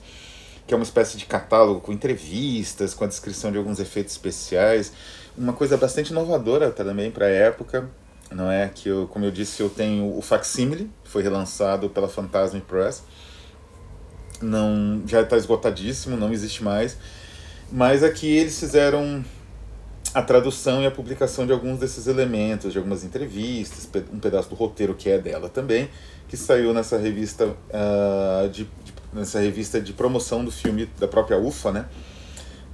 que 0.66 0.74
é 0.74 0.76
uma 0.76 0.82
espécie 0.82 1.16
de 1.16 1.26
catálogo 1.26 1.80
com 1.80 1.92
entrevistas, 1.92 2.92
com 2.92 3.04
a 3.04 3.06
descrição 3.06 3.52
de 3.52 3.58
alguns 3.58 3.78
efeitos 3.78 4.12
especiais, 4.12 4.92
uma 5.36 5.52
coisa 5.52 5.76
bastante 5.76 6.10
inovadora 6.10 6.70
também 6.70 7.10
para 7.10 7.26
a 7.26 7.30
época, 7.30 7.88
não 8.30 8.50
é? 8.50 8.68
Que 8.74 8.88
eu, 8.88 9.06
como 9.06 9.24
eu 9.24 9.30
disse, 9.30 9.62
eu 9.62 9.68
tenho 9.68 10.16
o 10.16 10.20
facsímile, 10.20 10.90
foi 11.04 11.22
relançado 11.22 11.88
pela 11.88 12.08
Phantasm 12.08 12.58
Press, 12.60 13.02
não 14.42 15.02
já 15.06 15.22
está 15.22 15.36
esgotadíssimo, 15.36 16.16
não 16.16 16.32
existe 16.32 16.64
mais, 16.64 16.96
mas 17.70 18.02
aqui 18.02 18.26
eles 18.26 18.58
fizeram 18.58 19.24
a 20.14 20.22
tradução 20.22 20.82
e 20.82 20.86
a 20.86 20.90
publicação 20.90 21.46
de 21.46 21.52
alguns 21.52 21.78
desses 21.78 22.06
elementos, 22.06 22.72
de 22.72 22.78
algumas 22.78 23.04
entrevistas, 23.04 23.88
um 24.12 24.18
pedaço 24.18 24.48
do 24.48 24.54
roteiro 24.54 24.94
que 24.94 25.10
é 25.10 25.18
dela 25.18 25.48
também, 25.48 25.90
que 26.26 26.36
saiu 26.36 26.72
nessa 26.72 26.96
revista 26.96 27.46
uh, 27.48 28.48
de, 28.48 28.66
de, 28.82 28.92
nessa 29.16 29.40
revista 29.40 29.80
de 29.80 29.92
promoção 29.92 30.44
do 30.44 30.50
filme 30.52 30.88
da 30.98 31.08
própria 31.08 31.38
UFA, 31.38 31.72
né? 31.72 31.86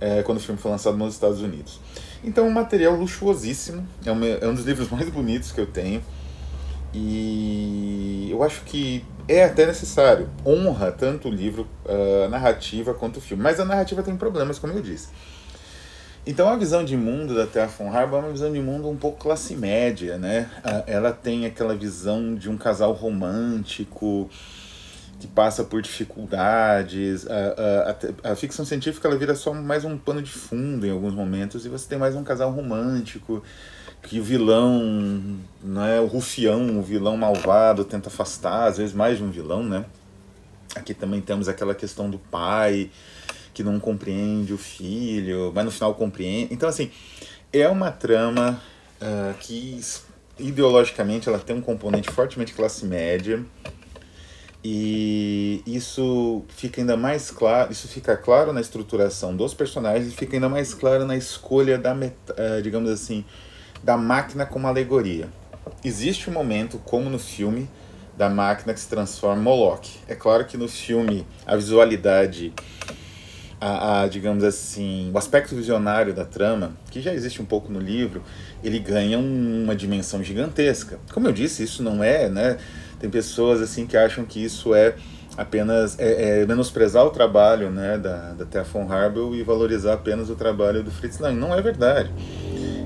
É, 0.00 0.22
quando 0.22 0.38
o 0.38 0.40
filme 0.40 0.60
foi 0.60 0.70
lançado 0.70 0.96
nos 0.96 1.14
Estados 1.14 1.40
Unidos. 1.40 1.80
Então, 2.24 2.46
um 2.46 2.50
material 2.50 2.94
luxuosíssimo, 2.94 3.86
é 4.04 4.12
um, 4.12 4.24
é 4.24 4.46
um 4.46 4.54
dos 4.54 4.64
livros 4.64 4.90
mais 4.90 5.08
bonitos 5.08 5.52
que 5.52 5.60
eu 5.60 5.66
tenho. 5.66 6.02
E 6.92 8.28
eu 8.30 8.42
acho 8.42 8.62
que 8.62 9.04
é 9.26 9.44
até 9.44 9.64
necessário, 9.64 10.28
honra 10.44 10.92
tanto 10.92 11.28
o 11.28 11.30
livro, 11.30 11.66
a 12.24 12.28
narrativa 12.28 12.92
quanto 12.92 13.16
o 13.16 13.20
filme. 13.20 13.42
Mas 13.42 13.58
a 13.58 13.64
narrativa 13.64 14.02
tem 14.02 14.16
problemas, 14.16 14.58
como 14.58 14.72
eu 14.72 14.82
disse. 14.82 15.08
Então 16.24 16.48
a 16.48 16.56
visão 16.56 16.84
de 16.84 16.96
mundo 16.96 17.34
da 17.34 17.46
Terra 17.46 17.66
von 17.66 17.90
Harbour 17.90 18.18
é 18.18 18.22
uma 18.22 18.30
visão 18.30 18.52
de 18.52 18.60
mundo 18.60 18.88
um 18.88 18.96
pouco 18.96 19.18
classe 19.18 19.56
média, 19.56 20.18
né? 20.18 20.48
Ela 20.86 21.12
tem 21.12 21.46
aquela 21.46 21.74
visão 21.74 22.34
de 22.34 22.48
um 22.48 22.56
casal 22.56 22.92
romântico 22.92 24.30
que 25.22 25.28
passa 25.28 25.62
por 25.62 25.80
dificuldades. 25.80 27.24
A, 27.28 27.94
a, 28.24 28.32
a, 28.32 28.36
ficção 28.36 28.64
científica 28.64 29.06
ela 29.06 29.16
vira 29.16 29.36
só 29.36 29.54
mais 29.54 29.84
um 29.84 29.96
pano 29.96 30.20
de 30.20 30.32
fundo 30.32 30.84
em 30.84 30.90
alguns 30.90 31.14
momentos 31.14 31.64
e 31.64 31.68
você 31.68 31.88
tem 31.88 31.96
mais 31.96 32.16
um 32.16 32.24
casal 32.24 32.50
romântico 32.50 33.40
que 34.02 34.18
o 34.18 34.24
vilão, 34.24 35.38
né, 35.62 36.00
o 36.00 36.06
rufião, 36.06 36.76
o 36.76 36.82
vilão 36.82 37.16
malvado 37.16 37.84
tenta 37.84 38.08
afastar, 38.08 38.66
às 38.66 38.78
vezes 38.78 38.92
mais 38.92 39.18
de 39.18 39.22
um 39.22 39.30
vilão, 39.30 39.62
né? 39.62 39.84
Aqui 40.74 40.92
também 40.92 41.20
temos 41.20 41.48
aquela 41.48 41.72
questão 41.72 42.10
do 42.10 42.18
pai 42.18 42.90
que 43.54 43.62
não 43.62 43.78
compreende 43.78 44.52
o 44.52 44.58
filho, 44.58 45.52
mas 45.54 45.64
no 45.64 45.70
final 45.70 45.94
compreende. 45.94 46.52
Então, 46.52 46.68
assim, 46.68 46.90
é 47.52 47.68
uma 47.68 47.92
trama 47.92 48.60
uh, 49.00 49.34
que 49.38 49.80
ideologicamente 50.36 51.28
ela 51.28 51.38
tem 51.38 51.54
um 51.54 51.60
componente 51.60 52.10
fortemente 52.10 52.52
classe 52.54 52.84
média 52.84 53.44
e 54.64 55.62
isso 55.66 56.44
fica 56.48 56.80
ainda 56.80 56.96
mais 56.96 57.30
claro 57.30 57.72
isso 57.72 57.88
fica 57.88 58.16
claro 58.16 58.52
na 58.52 58.60
estruturação 58.60 59.34
dos 59.34 59.52
personagens 59.52 60.12
e 60.12 60.16
fica 60.16 60.36
ainda 60.36 60.48
mais 60.48 60.72
claro 60.72 61.04
na 61.04 61.16
escolha 61.16 61.76
da 61.78 61.92
uh, 61.92 62.62
digamos 62.62 62.88
assim 62.90 63.24
da 63.82 63.96
máquina 63.96 64.46
como 64.46 64.68
alegoria 64.68 65.28
existe 65.84 66.30
um 66.30 66.32
momento 66.32 66.78
como 66.78 67.10
no 67.10 67.18
filme 67.18 67.68
da 68.16 68.28
máquina 68.28 68.72
que 68.72 68.78
se 68.78 68.88
transforma 68.88 69.40
em 69.40 69.44
Moloch 69.44 69.98
é 70.06 70.14
claro 70.14 70.44
que 70.44 70.56
no 70.56 70.68
filme 70.68 71.26
a 71.44 71.56
visualidade 71.56 72.52
a, 73.62 74.02
a, 74.02 74.08
digamos 74.08 74.42
assim, 74.42 75.08
o 75.14 75.16
aspecto 75.16 75.54
visionário 75.54 76.12
da 76.12 76.24
trama, 76.24 76.72
que 76.90 77.00
já 77.00 77.14
existe 77.14 77.40
um 77.40 77.44
pouco 77.44 77.72
no 77.72 77.78
livro, 77.78 78.20
ele 78.62 78.80
ganha 78.80 79.16
um, 79.16 79.62
uma 79.62 79.76
dimensão 79.76 80.20
gigantesca. 80.20 80.98
Como 81.12 81.28
eu 81.28 81.32
disse, 81.32 81.62
isso 81.62 81.80
não 81.80 82.02
é, 82.02 82.28
né? 82.28 82.58
Tem 83.02 83.10
pessoas 83.10 83.60
assim 83.60 83.84
que 83.84 83.96
acham 83.96 84.24
que 84.24 84.42
isso 84.42 84.76
é 84.76 84.94
apenas 85.36 85.98
é, 85.98 86.42
é 86.42 86.46
menosprezar 86.46 87.04
o 87.04 87.10
trabalho 87.10 87.68
né, 87.68 87.98
da, 87.98 88.30
da 88.30 88.44
Thea 88.44 88.62
von 88.62 88.86
Harbel 88.88 89.34
e 89.34 89.42
valorizar 89.42 89.94
apenas 89.94 90.30
o 90.30 90.36
trabalho 90.36 90.84
do 90.84 90.90
Fritz 90.92 91.18
Lang. 91.18 91.36
Não 91.36 91.52
é 91.52 91.60
verdade. 91.60 92.12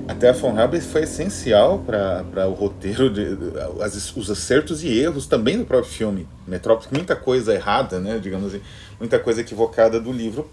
A 0.07 0.15
Thea 0.15 0.33
von 0.33 0.57
Harbel 0.57 0.81
foi 0.81 1.03
essencial 1.03 1.83
para 1.85 2.47
o 2.47 2.53
roteiro, 2.53 3.11
de, 3.11 3.37
as, 3.79 4.15
os 4.15 4.31
acertos 4.31 4.83
e 4.83 4.87
erros 4.87 5.27
também 5.27 5.55
do 5.55 5.65
próprio 5.65 5.91
filme. 5.91 6.27
Metrópolis, 6.47 6.89
muita 6.91 7.15
coisa 7.15 7.53
errada, 7.53 7.99
né, 7.99 8.17
digamos 8.17 8.55
assim, 8.55 8.63
muita 8.99 9.19
coisa 9.19 9.41
equivocada 9.41 9.99
do 9.99 10.11
livro 10.11 10.49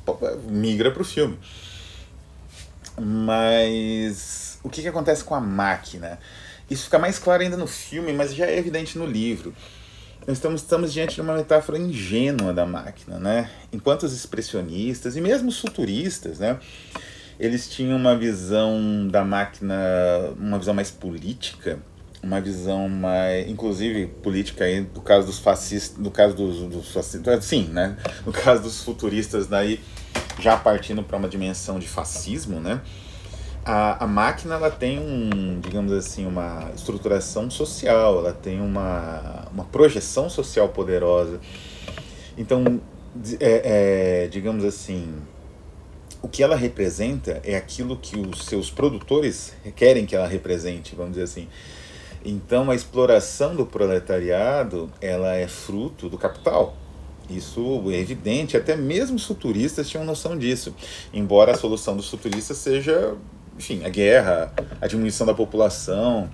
migra 0.47 0.90
para 0.90 1.00
o 1.00 1.06
filme. 1.06 1.38
Mas 3.00 4.59
o 4.62 4.68
que, 4.68 4.83
que 4.83 4.88
acontece 4.88 5.25
com 5.25 5.35
a 5.35 5.40
máquina? 5.40 6.18
Isso 6.71 6.85
fica 6.85 6.99
mais 6.99 7.18
claro 7.18 7.42
ainda 7.42 7.56
no 7.56 7.66
filme, 7.66 8.12
mas 8.12 8.35
já 8.35 8.47
é 8.47 8.59
evidente 8.59 8.99
no 8.99 9.06
livro. 9.06 9.54
Nós 10.26 10.38
estamos, 10.38 10.62
estamos 10.62 10.92
diante 10.92 11.16
de 11.16 11.21
uma 11.21 11.35
metáfora 11.35 11.78
ingênua 11.78 12.52
da 12.52 12.64
máquina, 12.64 13.18
né? 13.18 13.50
Enquanto 13.71 14.04
os 14.04 14.14
expressionistas 14.14 15.16
e 15.16 15.21
mesmo 15.21 15.50
os 15.50 15.61
futuristas, 15.61 16.38
né? 16.38 16.59
Eles 17.38 17.68
tinham 17.68 17.97
uma 17.97 18.16
visão 18.16 19.06
da 19.09 19.25
máquina, 19.25 19.75
uma 20.38 20.59
visão 20.59 20.73
mais 20.73 20.90
política, 20.90 21.78
uma 22.23 22.40
visão 22.40 22.88
mais, 22.88 23.47
inclusive 23.49 24.06
política 24.23 24.64
aí, 24.64 24.80
do 24.80 25.02
caso 25.02 25.26
dos 25.26 25.38
fascistas, 25.38 26.02
do 26.02 26.11
caso 26.11 26.35
dos, 26.35 26.61
dos 26.71 26.90
fascistas, 26.90 27.44
sim, 27.44 27.64
né? 27.64 27.97
No 28.25 28.33
caso 28.33 28.62
dos 28.62 28.83
futuristas, 28.83 29.47
daí 29.47 29.78
já 30.40 30.56
partindo 30.56 31.02
para 31.02 31.18
uma 31.18 31.28
dimensão 31.28 31.78
de 31.78 31.87
fascismo, 31.87 32.61
né? 32.61 32.80
A, 33.64 34.04
a 34.04 34.06
máquina 34.06 34.56
ela 34.56 34.71
tem 34.71 34.99
um, 34.99 35.59
digamos 35.61 35.90
assim, 35.92 36.26
uma 36.26 36.71
estruturação 36.75 37.50
social, 37.50 38.18
ela 38.18 38.33
tem 38.33 38.61
uma, 38.61 39.49
uma 39.52 39.64
projeção 39.64 40.28
social 40.28 40.68
poderosa. 40.68 41.40
Então, 42.37 42.80
é, 43.40 44.25
é, 44.25 44.28
digamos 44.28 44.64
assim, 44.64 45.14
o 46.21 46.28
que 46.28 46.42
ela 46.42 46.56
representa 46.56 47.40
é 47.44 47.54
aquilo 47.54 47.97
que 47.97 48.18
os 48.18 48.47
seus 48.47 48.71
produtores 48.71 49.54
querem 49.76 50.06
que 50.06 50.16
ela 50.16 50.26
represente, 50.26 50.94
vamos 50.97 51.12
dizer 51.12 51.25
assim. 51.25 51.49
Então 52.25 52.71
a 52.71 52.75
exploração 52.75 53.54
do 53.54 53.66
proletariado 53.66 54.90
ela 55.00 55.35
é 55.35 55.47
fruto 55.47 56.09
do 56.09 56.16
capital. 56.16 56.75
Isso 57.28 57.83
é 57.90 57.99
evidente, 57.99 58.56
até 58.56 58.75
mesmo 58.75 59.16
os 59.16 59.26
futuristas 59.26 59.88
tinham 59.88 60.04
noção 60.04 60.37
disso. 60.37 60.75
Embora 61.12 61.52
a 61.52 61.54
solução 61.56 61.97
dos 61.97 62.09
futuristas 62.09 62.56
seja, 62.56 63.14
enfim, 63.56 63.84
a 63.84 63.88
guerra, 63.88 64.52
a 64.80 64.87
diminuição 64.87 65.26
da 65.26 65.34
população, 65.34 66.30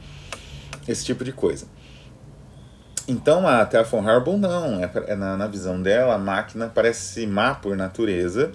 esse 0.86 1.04
tipo 1.04 1.24
de 1.24 1.32
coisa. 1.32 1.66
Então 3.06 3.46
a 3.46 3.64
von 3.82 4.06
Harbour 4.06 4.38
não, 4.38 4.82
é, 4.82 4.90
é, 5.06 5.16
na, 5.16 5.36
na 5.36 5.46
visão 5.46 5.82
dela 5.82 6.14
a 6.14 6.18
máquina 6.18 6.70
parece 6.72 7.26
má 7.26 7.54
por 7.54 7.76
natureza 7.76 8.52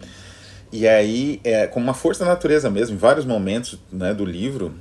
e 0.72 0.88
aí 0.88 1.42
é 1.44 1.68
como 1.68 1.86
uma 1.86 1.94
força 1.94 2.24
da 2.24 2.32
natureza 2.32 2.70
mesmo, 2.70 2.96
em 2.96 2.98
vários 2.98 3.26
momentos 3.26 3.80
né, 3.92 4.14
do 4.14 4.26
livro 4.26 4.74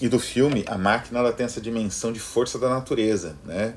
e 0.00 0.08
do 0.08 0.18
filme, 0.18 0.64
a 0.66 0.76
máquina 0.76 1.18
ela 1.18 1.32
tem 1.32 1.46
essa 1.46 1.60
dimensão 1.60 2.12
de 2.12 2.20
força 2.20 2.58
da 2.58 2.68
natureza, 2.68 3.34
né? 3.44 3.74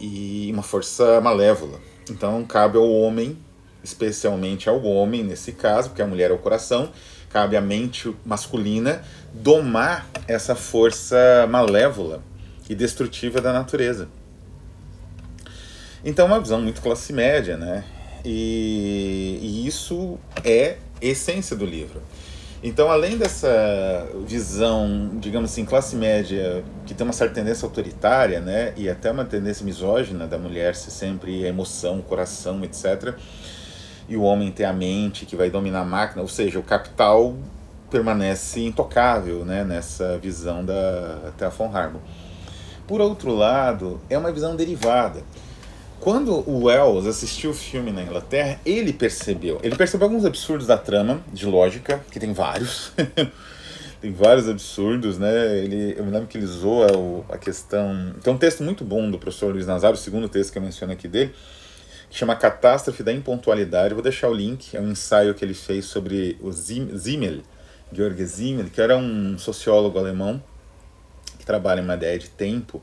E 0.00 0.50
uma 0.52 0.62
força 0.62 1.20
malévola. 1.20 1.78
Então 2.10 2.42
cabe 2.44 2.78
ao 2.78 2.90
homem, 2.90 3.36
especialmente 3.84 4.68
ao 4.68 4.82
homem 4.82 5.22
nesse 5.22 5.52
caso, 5.52 5.90
porque 5.90 6.02
a 6.02 6.06
mulher 6.06 6.30
é 6.30 6.34
o 6.34 6.38
coração, 6.38 6.90
cabe 7.36 7.54
à 7.54 7.60
mente 7.60 8.16
masculina 8.24 9.02
domar 9.30 10.06
essa 10.26 10.54
força 10.54 11.46
malévola 11.50 12.22
e 12.66 12.74
destrutiva 12.74 13.42
da 13.42 13.52
natureza. 13.52 14.08
Então, 16.02 16.28
uma 16.28 16.40
visão 16.40 16.62
muito 16.62 16.80
classe 16.80 17.12
média, 17.12 17.58
né? 17.58 17.84
E, 18.24 19.38
e 19.42 19.66
isso 19.66 20.18
é 20.42 20.78
essência 20.98 21.54
do 21.54 21.66
livro. 21.66 22.00
Então, 22.62 22.90
além 22.90 23.18
dessa 23.18 24.08
visão, 24.26 25.10
digamos 25.20 25.50
assim, 25.50 25.66
classe 25.66 25.94
média, 25.94 26.64
que 26.86 26.94
tem 26.94 27.06
uma 27.06 27.12
certa 27.12 27.34
tendência 27.34 27.66
autoritária, 27.66 28.40
né, 28.40 28.72
e 28.78 28.88
até 28.88 29.10
uma 29.10 29.26
tendência 29.26 29.62
misógina 29.62 30.26
da 30.26 30.38
mulher 30.38 30.74
ser 30.74 30.90
sempre 30.90 31.44
emoção, 31.44 32.00
coração, 32.00 32.64
etc., 32.64 33.14
e 34.08 34.16
o 34.16 34.22
homem 34.22 34.50
ter 34.50 34.64
a 34.64 34.72
mente 34.72 35.26
que 35.26 35.36
vai 35.36 35.50
dominar 35.50 35.80
a 35.80 35.84
máquina, 35.84 36.22
ou 36.22 36.28
seja, 36.28 36.58
o 36.58 36.62
capital 36.62 37.34
permanece 37.90 38.64
intocável 38.64 39.44
né, 39.44 39.64
nessa 39.64 40.18
visão 40.18 40.64
da 40.64 41.32
Thea 41.36 41.50
von 41.50 41.74
Harbour. 41.74 42.00
Por 42.86 43.00
outro 43.00 43.34
lado, 43.34 44.00
é 44.08 44.16
uma 44.16 44.30
visão 44.30 44.54
derivada. 44.54 45.22
Quando 45.98 46.48
o 46.48 46.64
Wells 46.64 47.06
assistiu 47.06 47.50
o 47.50 47.54
filme 47.54 47.90
na 47.90 48.02
Inglaterra, 48.02 48.60
ele 48.64 48.92
percebeu. 48.92 49.58
Ele 49.62 49.74
percebeu 49.74 50.06
alguns 50.06 50.24
absurdos 50.24 50.66
da 50.66 50.78
trama, 50.78 51.20
de 51.32 51.46
lógica, 51.46 52.00
que 52.10 52.20
tem 52.20 52.32
vários. 52.32 52.92
tem 54.00 54.12
vários 54.12 54.48
absurdos, 54.48 55.18
né? 55.18 55.58
Ele, 55.58 55.94
eu 55.98 56.04
me 56.04 56.12
lembro 56.12 56.28
que 56.28 56.38
ele 56.38 56.46
zoa 56.46 56.96
o, 56.96 57.24
a 57.28 57.36
questão. 57.36 58.14
Tem 58.22 58.32
um 58.32 58.38
texto 58.38 58.62
muito 58.62 58.84
bom 58.84 59.10
do 59.10 59.18
professor 59.18 59.52
Luiz 59.52 59.66
Nazário, 59.66 59.96
o 59.96 60.00
segundo 60.00 60.28
texto 60.28 60.52
que 60.52 60.58
eu 60.58 60.62
menciono 60.62 60.92
aqui 60.92 61.08
dele, 61.08 61.34
que 62.08 62.16
chama 62.16 62.36
Catástrofe 62.36 63.02
da 63.02 63.12
Impontualidade. 63.12 63.94
Vou 63.94 64.02
deixar 64.02 64.28
o 64.28 64.34
link, 64.34 64.76
é 64.76 64.80
um 64.80 64.90
ensaio 64.90 65.34
que 65.34 65.44
ele 65.44 65.54
fez 65.54 65.86
sobre 65.86 66.38
o 66.40 66.52
Zimmel, 66.52 67.42
Georg 67.92 68.24
Zimmel, 68.24 68.70
que 68.70 68.80
era 68.80 68.96
um 68.96 69.38
sociólogo 69.38 69.98
alemão 69.98 70.42
que 71.38 71.44
trabalha 71.44 71.82
uma 71.82 71.94
ideia 71.94 72.18
de 72.18 72.28
tempo 72.28 72.82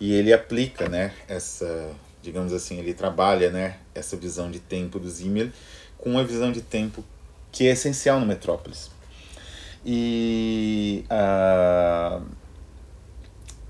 e 0.00 0.14
ele 0.14 0.32
aplica, 0.32 0.88
né, 0.88 1.12
essa, 1.26 1.90
digamos 2.22 2.52
assim, 2.52 2.78
ele 2.78 2.94
trabalha, 2.94 3.50
né, 3.50 3.78
essa 3.94 4.16
visão 4.16 4.50
de 4.50 4.60
tempo 4.60 4.98
do 4.98 5.10
Zimmel 5.10 5.50
com 5.96 6.10
uma 6.10 6.24
visão 6.24 6.52
de 6.52 6.60
tempo 6.60 7.04
que 7.50 7.66
é 7.66 7.72
essencial 7.72 8.20
no 8.20 8.26
Metrópolis. 8.26 8.90
E 9.84 11.04
uh, 11.10 12.22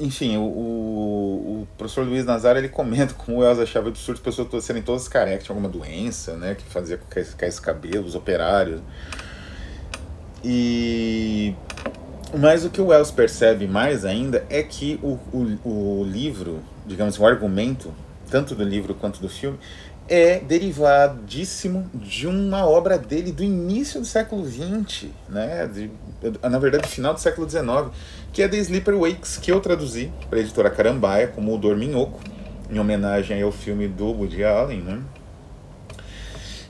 enfim, 0.00 0.37
o, 0.37 0.43
o, 0.43 1.69
professor 1.76 2.07
Luiz 2.07 2.25
Nazar 2.25 2.57
ele 2.57 2.69
comenta 2.69 3.14
como 3.14 3.38
o 3.38 3.47
achava 3.47 3.88
absurdo 3.88 4.19
as 4.19 4.23
pessoas 4.23 4.64
serem 4.64 4.83
todas 4.83 5.09
carecas, 5.09 5.45
tinha 5.45 5.55
alguma 5.55 5.69
doença, 5.69 6.37
né, 6.37 6.55
que 6.55 6.64
fazia 6.64 6.97
com 6.97 7.07
que 7.07 7.25
caísse 7.35 7.61
cabelo, 7.61 8.07
os 8.07 8.14
operários. 8.14 8.81
E 10.45 11.55
mas 12.38 12.64
o 12.64 12.71
que 12.71 12.81
o 12.81 12.88
Wells 12.88 13.11
percebe 13.11 13.67
mais 13.67 14.05
ainda 14.05 14.45
é 14.50 14.62
que 14.62 15.00
o, 15.02 15.19
o, 15.33 16.00
o 16.00 16.05
livro, 16.05 16.61
digamos, 16.87 17.19
o 17.19 17.26
argumento, 17.26 17.93
tanto 18.31 18.55
do 18.55 18.62
livro 18.62 18.95
quanto 18.95 19.19
do 19.21 19.28
filme, 19.31 19.59
é 20.08 20.38
derivadíssimo 20.40 21.90
de 21.92 22.26
uma 22.26 22.66
obra 22.66 22.96
dele 22.98 23.30
do 23.30 23.44
início 23.44 24.00
do 24.00 24.06
século 24.06 24.44
XX, 24.46 25.08
né? 25.28 25.66
De, 25.66 25.90
na 26.42 26.58
verdade, 26.58 26.88
final 26.88 27.12
do 27.12 27.20
século 27.20 27.48
XIX, 27.48 27.94
que 28.32 28.42
é 28.42 28.48
The 28.48 28.56
Sleeper 28.56 28.98
Wakes, 28.98 29.36
que 29.36 29.52
eu 29.52 29.60
traduzi 29.60 30.10
para 30.30 30.38
a 30.38 30.42
editora 30.42 30.70
Carambaia 30.70 31.28
como 31.28 31.54
O 31.54 31.58
Dorminhoco, 31.58 32.20
em 32.70 32.78
homenagem 32.78 33.42
ao 33.42 33.52
filme 33.52 33.86
do 33.86 34.06
Woody 34.06 34.42
Allen, 34.42 34.80
né? 34.80 35.02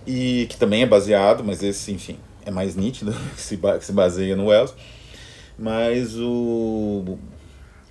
E 0.05 0.47
que 0.49 0.57
também 0.57 0.83
é 0.83 0.87
baseado, 0.87 1.45
mas 1.45 1.63
esse, 1.63 1.93
enfim, 1.93 2.19
é 2.45 2.51
mais 2.51 2.75
nítido, 2.75 3.15
que 3.37 3.85
se 3.85 3.93
baseia 3.93 4.35
no 4.35 4.47
Wells. 4.47 4.75
Mas 5.57 6.17
o, 6.17 7.19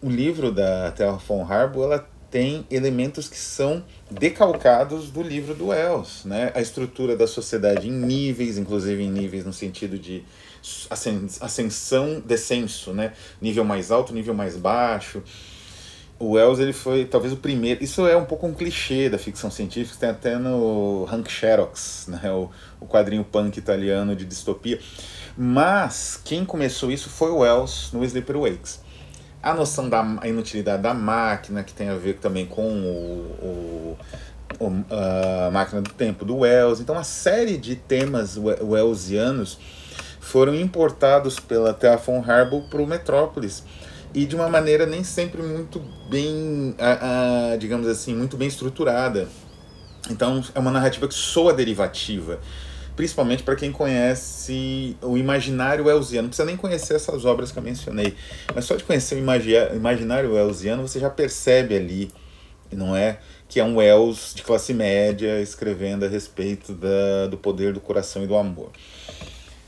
o 0.01 0.09
livro 0.09 0.51
da 0.51 0.91
Terra 0.91 1.13
von 1.13 1.43
Harbour, 1.43 1.85
ela 1.85 2.16
tem 2.29 2.65
elementos 2.69 3.29
que 3.29 3.37
são 3.37 3.83
decalcados 4.11 5.09
do 5.09 5.21
livro 5.21 5.53
do 5.53 5.67
Wells, 5.67 6.27
né? 6.27 6.51
A 6.53 6.61
estrutura 6.61 7.15
da 7.15 7.25
sociedade 7.27 7.87
em 7.87 7.91
níveis, 7.91 8.57
inclusive 8.57 9.01
em 9.01 9.09
níveis 9.09 9.45
no 9.45 9.53
sentido 9.53 9.97
de 9.97 10.23
ascensão, 11.39 12.21
descenso, 12.25 12.91
né? 12.91 13.13
Nível 13.41 13.63
mais 13.63 13.91
alto, 13.91 14.13
nível 14.13 14.33
mais 14.33 14.57
baixo. 14.57 15.23
O 16.19 16.31
Wells 16.31 16.59
ele 16.59 16.73
foi 16.73 17.05
talvez 17.05 17.31
o 17.31 17.37
primeiro. 17.37 17.83
Isso 17.83 18.05
é 18.05 18.17
um 18.17 18.25
pouco 18.25 18.45
um 18.45 18.53
clichê 18.53 19.09
da 19.09 19.17
ficção 19.17 19.49
científica, 19.49 19.97
tem 19.99 20.09
até 20.09 20.37
no 20.37 21.07
Hank 21.09 21.31
Xerox, 21.31 22.07
né? 22.09 22.31
O, 22.31 22.49
o 22.81 22.87
quadrinho 22.87 23.23
punk 23.23 23.57
italiano 23.57 24.15
de 24.15 24.25
distopia. 24.25 24.79
Mas 25.37 26.19
quem 26.25 26.43
começou 26.43 26.91
isso 26.91 27.09
foi 27.09 27.29
o 27.31 27.37
Wells 27.37 27.93
no 27.93 28.03
Sleeper 28.03 28.37
Wakes 28.39 28.86
a 29.47 29.53
noção 29.53 29.87
da 29.87 30.03
inutilidade 30.25 30.83
da 30.83 30.93
máquina, 30.93 31.63
que 31.63 31.73
tem 31.73 31.89
a 31.89 31.95
ver 31.95 32.15
também 32.15 32.45
com 32.45 32.61
o, 32.61 33.35
o, 33.41 33.97
o 34.59 34.85
a 34.91 35.51
máquina 35.51 35.81
do 35.81 35.89
tempo 35.91 36.25
do 36.25 36.37
Wells. 36.37 36.81
Então, 36.81 36.95
uma 36.95 37.03
série 37.03 37.57
de 37.57 37.75
temas 37.75 38.37
wellsianos 38.37 39.57
foram 40.19 40.53
importados 40.53 41.39
pela 41.39 41.73
Terra 41.73 41.97
von 41.97 42.23
Harbour 42.25 42.63
para 42.69 42.81
o 42.81 42.87
Metrópolis 42.87 43.63
e 44.13 44.25
de 44.25 44.35
uma 44.35 44.49
maneira 44.49 44.85
nem 44.85 45.03
sempre 45.03 45.41
muito 45.41 45.81
bem, 46.09 46.75
a, 46.77 47.53
a, 47.53 47.57
digamos 47.57 47.87
assim, 47.87 48.15
muito 48.15 48.35
bem 48.35 48.47
estruturada. 48.47 49.27
Então, 50.09 50.43
é 50.53 50.59
uma 50.59 50.71
narrativa 50.71 51.07
que 51.07 51.13
soa 51.13 51.53
derivativa 51.53 52.39
principalmente 52.97 53.43
para 53.43 53.55
quem 53.55 53.71
conhece 53.71 54.97
o 55.03 55.17
imaginário 55.17 55.87
elsiano. 55.87 56.23
Não 56.23 56.29
precisa 56.29 56.47
nem 56.47 56.57
conhecer 56.57 56.95
essas 56.95 57.23
obras 57.25 57.51
que 57.51 57.59
eu 57.59 57.63
mencionei, 57.63 58.15
mas 58.53 58.65
só 58.65 58.75
de 58.75 58.83
conhecer 58.83 59.15
o 59.15 59.75
imaginário 59.75 60.35
elsiano 60.35 60.81
você 60.81 60.99
já 60.99 61.09
percebe 61.09 61.77
ali, 61.77 62.11
não 62.71 62.95
é? 62.95 63.19
Que 63.47 63.59
é 63.59 63.63
um 63.63 63.77
Wells 63.77 64.33
de 64.33 64.41
classe 64.41 64.73
média 64.73 65.39
escrevendo 65.39 66.05
a 66.05 66.07
respeito 66.09 66.73
da, 66.73 67.27
do 67.27 67.37
poder 67.37 67.71
do 67.71 67.79
coração 67.79 68.23
e 68.23 68.27
do 68.27 68.35
amor. 68.35 68.71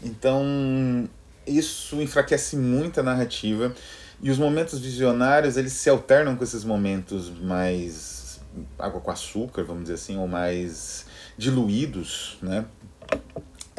Então, 0.04 1.08
isso 1.46 2.02
enfraquece 2.02 2.58
muito 2.58 3.00
a 3.00 3.04
narrativa 3.04 3.76
e 4.24 4.32
os 4.32 4.40
momentos 4.40 4.80
visionários 4.80 5.56
eles 5.56 5.74
se 5.74 5.88
alternam 5.88 6.36
com 6.36 6.44
esses 6.44 6.64
momentos 6.64 7.30
mais 7.30 8.42
água 8.80 9.00
com 9.00 9.12
açúcar, 9.12 9.64
vamos 9.64 9.84
dizer 9.84 9.94
assim, 9.94 10.18
ou 10.18 10.28
mais 10.28 11.06
diluídos, 11.38 12.38
né? 12.42 12.66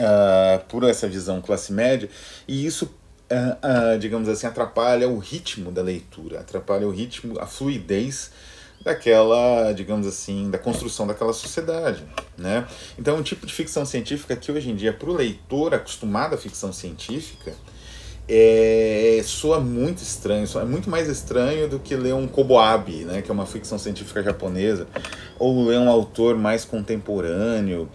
Uh, 0.00 0.64
por 0.66 0.84
essa 0.84 1.06
visão 1.06 1.40
classe 1.40 1.72
média, 1.72 2.08
e 2.48 2.66
isso, 2.66 2.86
uh, 3.30 3.94
uh, 3.94 3.98
digamos 3.98 4.28
assim, 4.28 4.46
atrapalha 4.46 5.08
o 5.08 5.18
ritmo 5.18 5.70
da 5.70 5.82
leitura, 5.82 6.40
atrapalha 6.40 6.86
o 6.86 6.90
ritmo, 6.90 7.38
a 7.38 7.46
fluidez 7.46 8.30
daquela, 8.82 9.72
digamos 9.72 10.06
assim, 10.06 10.50
da 10.50 10.58
construção 10.58 11.06
daquela 11.06 11.32
sociedade, 11.32 12.02
né? 12.38 12.66
Então, 12.98 13.18
um 13.18 13.22
tipo 13.22 13.46
de 13.46 13.52
ficção 13.52 13.84
científica 13.84 14.34
que 14.34 14.50
hoje 14.50 14.70
em 14.70 14.74
dia, 14.74 14.92
para 14.92 15.10
o 15.10 15.12
leitor 15.12 15.74
acostumado 15.74 16.34
à 16.34 16.38
ficção 16.38 16.72
científica, 16.72 17.52
é, 18.26 19.20
soa 19.24 19.60
muito 19.60 20.02
estranho, 20.02 20.46
soa, 20.46 20.62
é 20.62 20.64
muito 20.64 20.88
mais 20.88 21.08
estranho 21.08 21.68
do 21.68 21.78
que 21.78 21.94
ler 21.96 22.14
um 22.14 22.26
Koboabe, 22.28 23.04
né, 23.04 23.20
que 23.20 23.30
é 23.30 23.34
uma 23.34 23.44
ficção 23.44 23.78
científica 23.78 24.22
japonesa, 24.22 24.86
ou 25.38 25.66
ler 25.66 25.78
um 25.78 25.90
autor 25.90 26.36
mais 26.36 26.64
contemporâneo, 26.64 27.88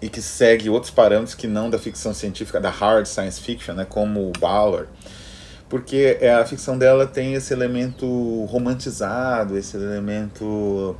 e 0.00 0.08
que 0.08 0.20
segue 0.20 0.68
outros 0.68 0.90
parâmetros 0.90 1.34
que 1.34 1.46
não 1.46 1.70
da 1.70 1.78
ficção 1.78 2.12
científica, 2.12 2.60
da 2.60 2.70
hard 2.70 3.06
science 3.06 3.40
fiction, 3.40 3.74
né, 3.74 3.84
como 3.84 4.28
o 4.28 4.32
Ballard, 4.38 4.88
porque 5.68 6.18
é, 6.20 6.32
a 6.32 6.44
ficção 6.44 6.78
dela 6.78 7.06
tem 7.06 7.34
esse 7.34 7.52
elemento 7.52 8.44
romantizado, 8.44 9.58
esse 9.58 9.76
elemento, 9.76 10.96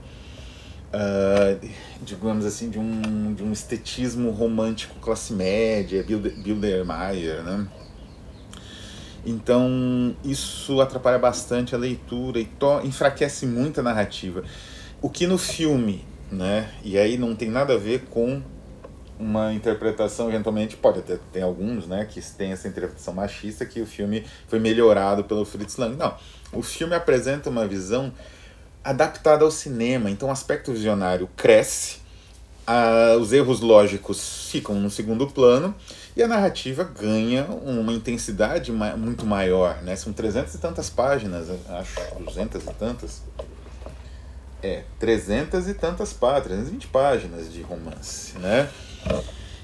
uh, 0.93 1.69
digamos 2.03 2.45
assim, 2.45 2.69
de 2.69 2.79
um, 2.79 3.33
de 3.33 3.45
um 3.45 3.53
estetismo 3.53 4.31
romântico 4.31 4.99
classe 4.99 5.33
média, 5.33 6.03
Bildermeier, 6.03 7.45
né? 7.45 7.69
Então, 9.25 10.17
isso 10.25 10.81
atrapalha 10.81 11.19
bastante 11.19 11.75
a 11.75 11.79
leitura 11.79 12.39
e 12.41 12.49
enfraquece 12.85 13.45
muito 13.45 13.81
a 13.81 13.83
narrativa. 13.83 14.45
O 15.03 15.11
que 15.11 15.27
no 15.27 15.37
filme, 15.37 16.05
né? 16.31 16.71
E 16.85 16.97
aí 16.97 17.19
não 17.19 17.35
tem 17.35 17.51
nada 17.51 17.75
a 17.75 17.77
ver 17.77 18.05
com 18.09 18.41
uma 19.19 19.53
interpretação, 19.53 20.29
eventualmente 20.29 20.77
pode 20.77 20.99
até 20.99 21.19
ter 21.33 21.43
alguns, 21.43 21.87
né, 21.87 22.05
que 22.05 22.21
tem 22.21 22.53
essa 22.53 22.69
interpretação 22.69 23.15
machista 23.15 23.65
que 23.65 23.81
o 23.81 23.87
filme 23.87 24.25
foi 24.49 24.59
melhorado 24.59 25.25
pelo 25.25 25.45
Fritz 25.45 25.77
Lang. 25.77 25.97
Não, 25.97 26.15
o 26.53 26.63
filme 26.63 26.95
apresenta 26.95 27.51
uma 27.51 27.67
visão 27.67 28.13
adaptada 28.85 29.45
ao 29.45 29.51
cinema, 29.51 30.11
então 30.11 30.29
o 30.29 30.33
aspecto 30.33 30.73
visionário 30.73 31.29
cresce, 31.37 31.99
a, 32.67 33.17
os 33.21 33.33
erros 33.33 33.61
lógicos 33.61 34.49
ficam 34.51 34.75
no 34.75 34.91
segundo 34.91 35.27
plano 35.27 35.75
e 36.17 36.23
a 36.23 36.29
narrativa 36.29 36.85
ganha 36.85 37.45
uma 37.45 37.93
intensidade 37.93 38.73
ma 38.73 38.97
muito 38.97 39.25
maior, 39.27 39.83
né? 39.83 39.95
São 39.97 40.13
trezentas 40.13 40.55
e 40.55 40.59
tantas 40.59 40.91
páginas, 40.91 41.49
acho, 41.69 42.01
duzentas 42.25 42.63
e 42.65 42.75
tantas. 42.75 43.23
É, 44.63 44.85
trezentas 44.99 45.69
e 45.69 45.75
tantas 45.75 46.13
páginas, 46.13 46.45
320 46.45 46.87
páginas 46.89 47.53
de 47.53 47.63
romance, 47.63 48.37
né? 48.39 48.69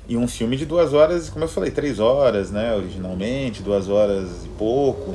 E 0.08 0.16
um 0.16 0.26
filme 0.26 0.56
de 0.56 0.66
duas 0.66 0.92
horas, 0.92 1.30
como 1.30 1.44
eu 1.44 1.48
falei, 1.48 1.70
três 1.70 2.00
horas, 2.00 2.50
né? 2.50 2.74
Originalmente, 2.74 3.62
duas 3.62 3.88
horas 3.88 4.44
e 4.44 4.48
pouco. 4.58 5.14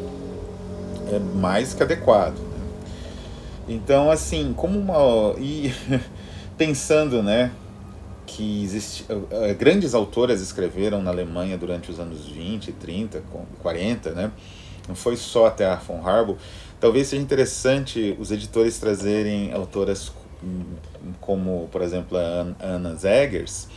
É 1.11 1.19
mais 1.19 1.73
que 1.73 1.83
adequado. 1.83 2.37
Né? 2.37 2.67
Então, 3.67 4.09
assim, 4.09 4.53
como 4.55 4.79
uma. 4.79 5.35
E 5.39 5.73
pensando, 6.57 7.21
né? 7.21 7.51
Que 8.25 8.63
existe, 8.63 9.05
uh, 9.11 9.55
grandes 9.57 9.93
autoras 9.93 10.41
escreveram 10.41 11.01
na 11.01 11.11
Alemanha 11.11 11.57
durante 11.57 11.91
os 11.91 11.99
anos 11.99 12.25
20, 12.25 12.71
30, 12.73 13.23
40, 13.61 14.11
né? 14.11 14.31
Não 14.87 14.95
foi 14.95 15.17
só 15.17 15.47
até 15.47 15.65
a 15.65 15.75
von 15.75 16.01
Harbour. 16.05 16.37
Talvez 16.79 17.07
seja 17.07 17.21
interessante 17.21 18.15
os 18.19 18.31
editores 18.31 18.79
trazerem 18.79 19.51
autoras 19.53 20.11
hum, 20.43 20.63
como, 21.19 21.67
por 21.71 21.81
exemplo, 21.81 22.17
a 22.17 22.47
Anna 22.59 22.95
Zegers, 22.95 23.67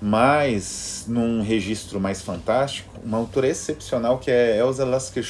mas 0.00 1.04
num 1.08 1.42
registro 1.42 2.00
mais 2.00 2.22
fantástico, 2.22 3.00
uma 3.04 3.18
autora 3.18 3.48
excepcional 3.48 4.18
que 4.18 4.30
é 4.30 4.58
Elsa 4.58 4.84
Lasker 4.84 5.24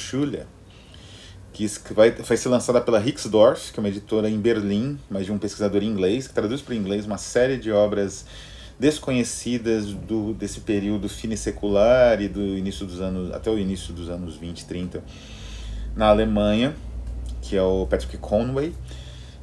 que 1.53 1.93
vai, 1.93 2.11
vai 2.11 2.37
ser 2.37 2.49
lançada 2.49 2.79
pela 2.79 2.99
Rixdorf, 2.99 3.71
que 3.71 3.79
é 3.79 3.81
uma 3.81 3.89
editora 3.89 4.29
em 4.29 4.39
Berlim, 4.39 4.99
mas 5.09 5.25
de 5.25 5.31
um 5.31 5.39
pesquisador 5.39 5.81
inglês, 5.81 6.27
que 6.27 6.33
traduz 6.33 6.61
para 6.61 6.73
o 6.73 6.77
inglês 6.77 7.05
uma 7.05 7.17
série 7.17 7.57
de 7.57 7.71
obras 7.71 8.25
desconhecidas 8.79 9.87
do, 9.87 10.33
desse 10.33 10.59
período 10.59 11.09
finissecular 11.09 12.21
e 12.21 12.27
do 12.27 12.41
início 12.41 12.85
dos 12.85 13.01
anos 13.01 13.33
até 13.33 13.49
o 13.49 13.57
início 13.57 13.91
dos 13.91 14.07
anos 14.07 14.35
20, 14.35 14.65
30 14.65 15.03
na 15.95 16.09
Alemanha, 16.09 16.75
que 17.41 17.57
é 17.57 17.63
o 17.63 17.87
Patrick 17.87 18.17
Conway. 18.17 18.71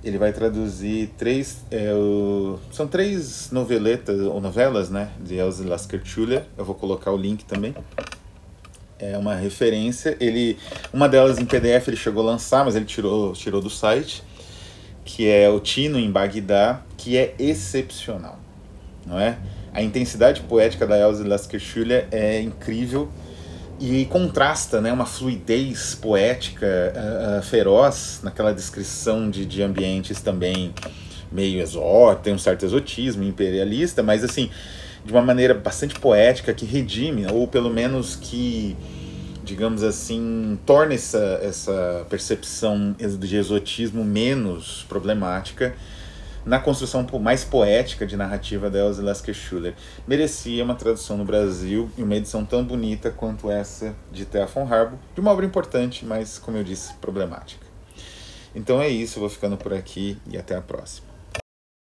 Ele 0.05 0.19
vai 0.19 0.33
traduzir 0.33 1.09
três. 1.17 1.65
É, 1.71 1.93
o, 1.95 2.59
são 2.71 2.87
três 2.87 3.51
noveletas, 3.51 4.21
ou 4.21 4.41
novelas, 4.41 4.91
né? 4.91 5.11
De 5.19 5.37
Elze 5.37 5.65
Laskertüller. 5.65 6.45
Eu 6.59 6.65
vou 6.65 6.75
colocar 6.75 7.11
o 7.11 7.17
link 7.17 7.45
também. 7.45 7.75
É 8.99 9.17
uma 9.17 9.35
referência. 9.35 10.17
Ele, 10.21 10.59
uma 10.93 11.09
delas 11.09 11.39
em 11.39 11.47
PDF 11.47 11.89
ele 11.89 11.97
chegou 11.97 12.23
a 12.23 12.33
lançar, 12.33 12.65
mas 12.65 12.77
ele 12.77 12.85
tirou, 12.85 13.33
tirou 13.33 13.63
do 13.63 13.71
site. 13.71 14.23
Que 15.07 15.29
é 15.29 15.49
o 15.49 15.59
Tino 15.59 15.99
em 15.99 16.11
Bagdá, 16.11 16.83
que 16.99 17.17
é 17.17 17.35
excepcional. 17.39 18.39
Não 19.07 19.19
é? 19.19 19.39
A 19.73 19.83
intensidade 19.83 20.43
poética 20.43 20.87
da 20.87 20.99
Elze 20.99 21.25
Laskertüller 21.25 22.07
é 22.11 22.41
incrível 22.41 23.11
e 23.81 24.05
contrasta 24.07 24.81
né, 24.81 24.93
uma 24.93 25.07
fluidez 25.07 25.95
poética 25.95 26.67
uh, 26.67 27.39
uh, 27.39 27.43
feroz 27.43 28.21
naquela 28.23 28.53
descrição 28.53 29.31
de, 29.31 29.45
de 29.45 29.63
ambientes 29.63 30.21
também 30.21 30.73
meio 31.31 31.61
exótico, 31.61 32.23
tem 32.23 32.35
um 32.35 32.39
certo 32.39 32.65
exotismo 32.65 33.25
imperialista, 33.25 34.03
mas 34.03 34.23
assim, 34.23 34.49
de 35.05 35.13
uma 35.13 35.23
maneira 35.23 35.53
bastante 35.53 35.99
poética 35.99 36.55
que 36.55 36.65
redime, 36.65 37.27
ou 37.27 37.49
pelo 37.49 37.71
menos 37.71 38.15
que, 38.15 38.77
digamos 39.43 39.83
assim, 39.83 40.59
torna 40.65 40.95
essa, 40.95 41.41
essa 41.43 42.07
percepção 42.09 42.95
de 42.97 43.37
exotismo 43.37 44.05
menos 44.05 44.87
problemática 44.89 45.75
na 46.45 46.59
construção 46.59 47.07
mais 47.21 47.45
poética 47.45 48.07
de 48.07 48.17
narrativa 48.17 48.69
da 48.69 48.79
Elze 48.79 49.01
Lasker 49.01 49.35
Schuller. 49.35 49.75
Merecia 50.07 50.63
uma 50.65 50.75
tradução 50.75 51.17
no 51.17 51.25
Brasil 51.25 51.91
e 51.97 52.03
uma 52.03 52.17
edição 52.17 52.45
tão 52.45 52.65
bonita 52.65 53.11
quanto 53.11 53.51
essa 53.51 53.95
de 54.13 54.25
Thea 54.25 54.47
von 54.47 54.67
Harbo, 54.71 54.99
de 55.15 55.21
uma 55.21 55.31
obra 55.31 55.47
importante, 55.47 56.05
mas, 56.05 56.39
como 56.39 56.57
eu 56.57 56.65
disse, 56.65 56.95
problemática. 56.95 57.65
Então 58.55 58.81
é 58.81 58.89
isso, 58.89 59.21
vou 59.21 59.29
ficando 59.29 59.57
por 59.57 59.73
aqui 59.73 60.19
e 60.31 60.37
até 60.37 60.55
a 60.55 60.61
próxima. 60.61 61.14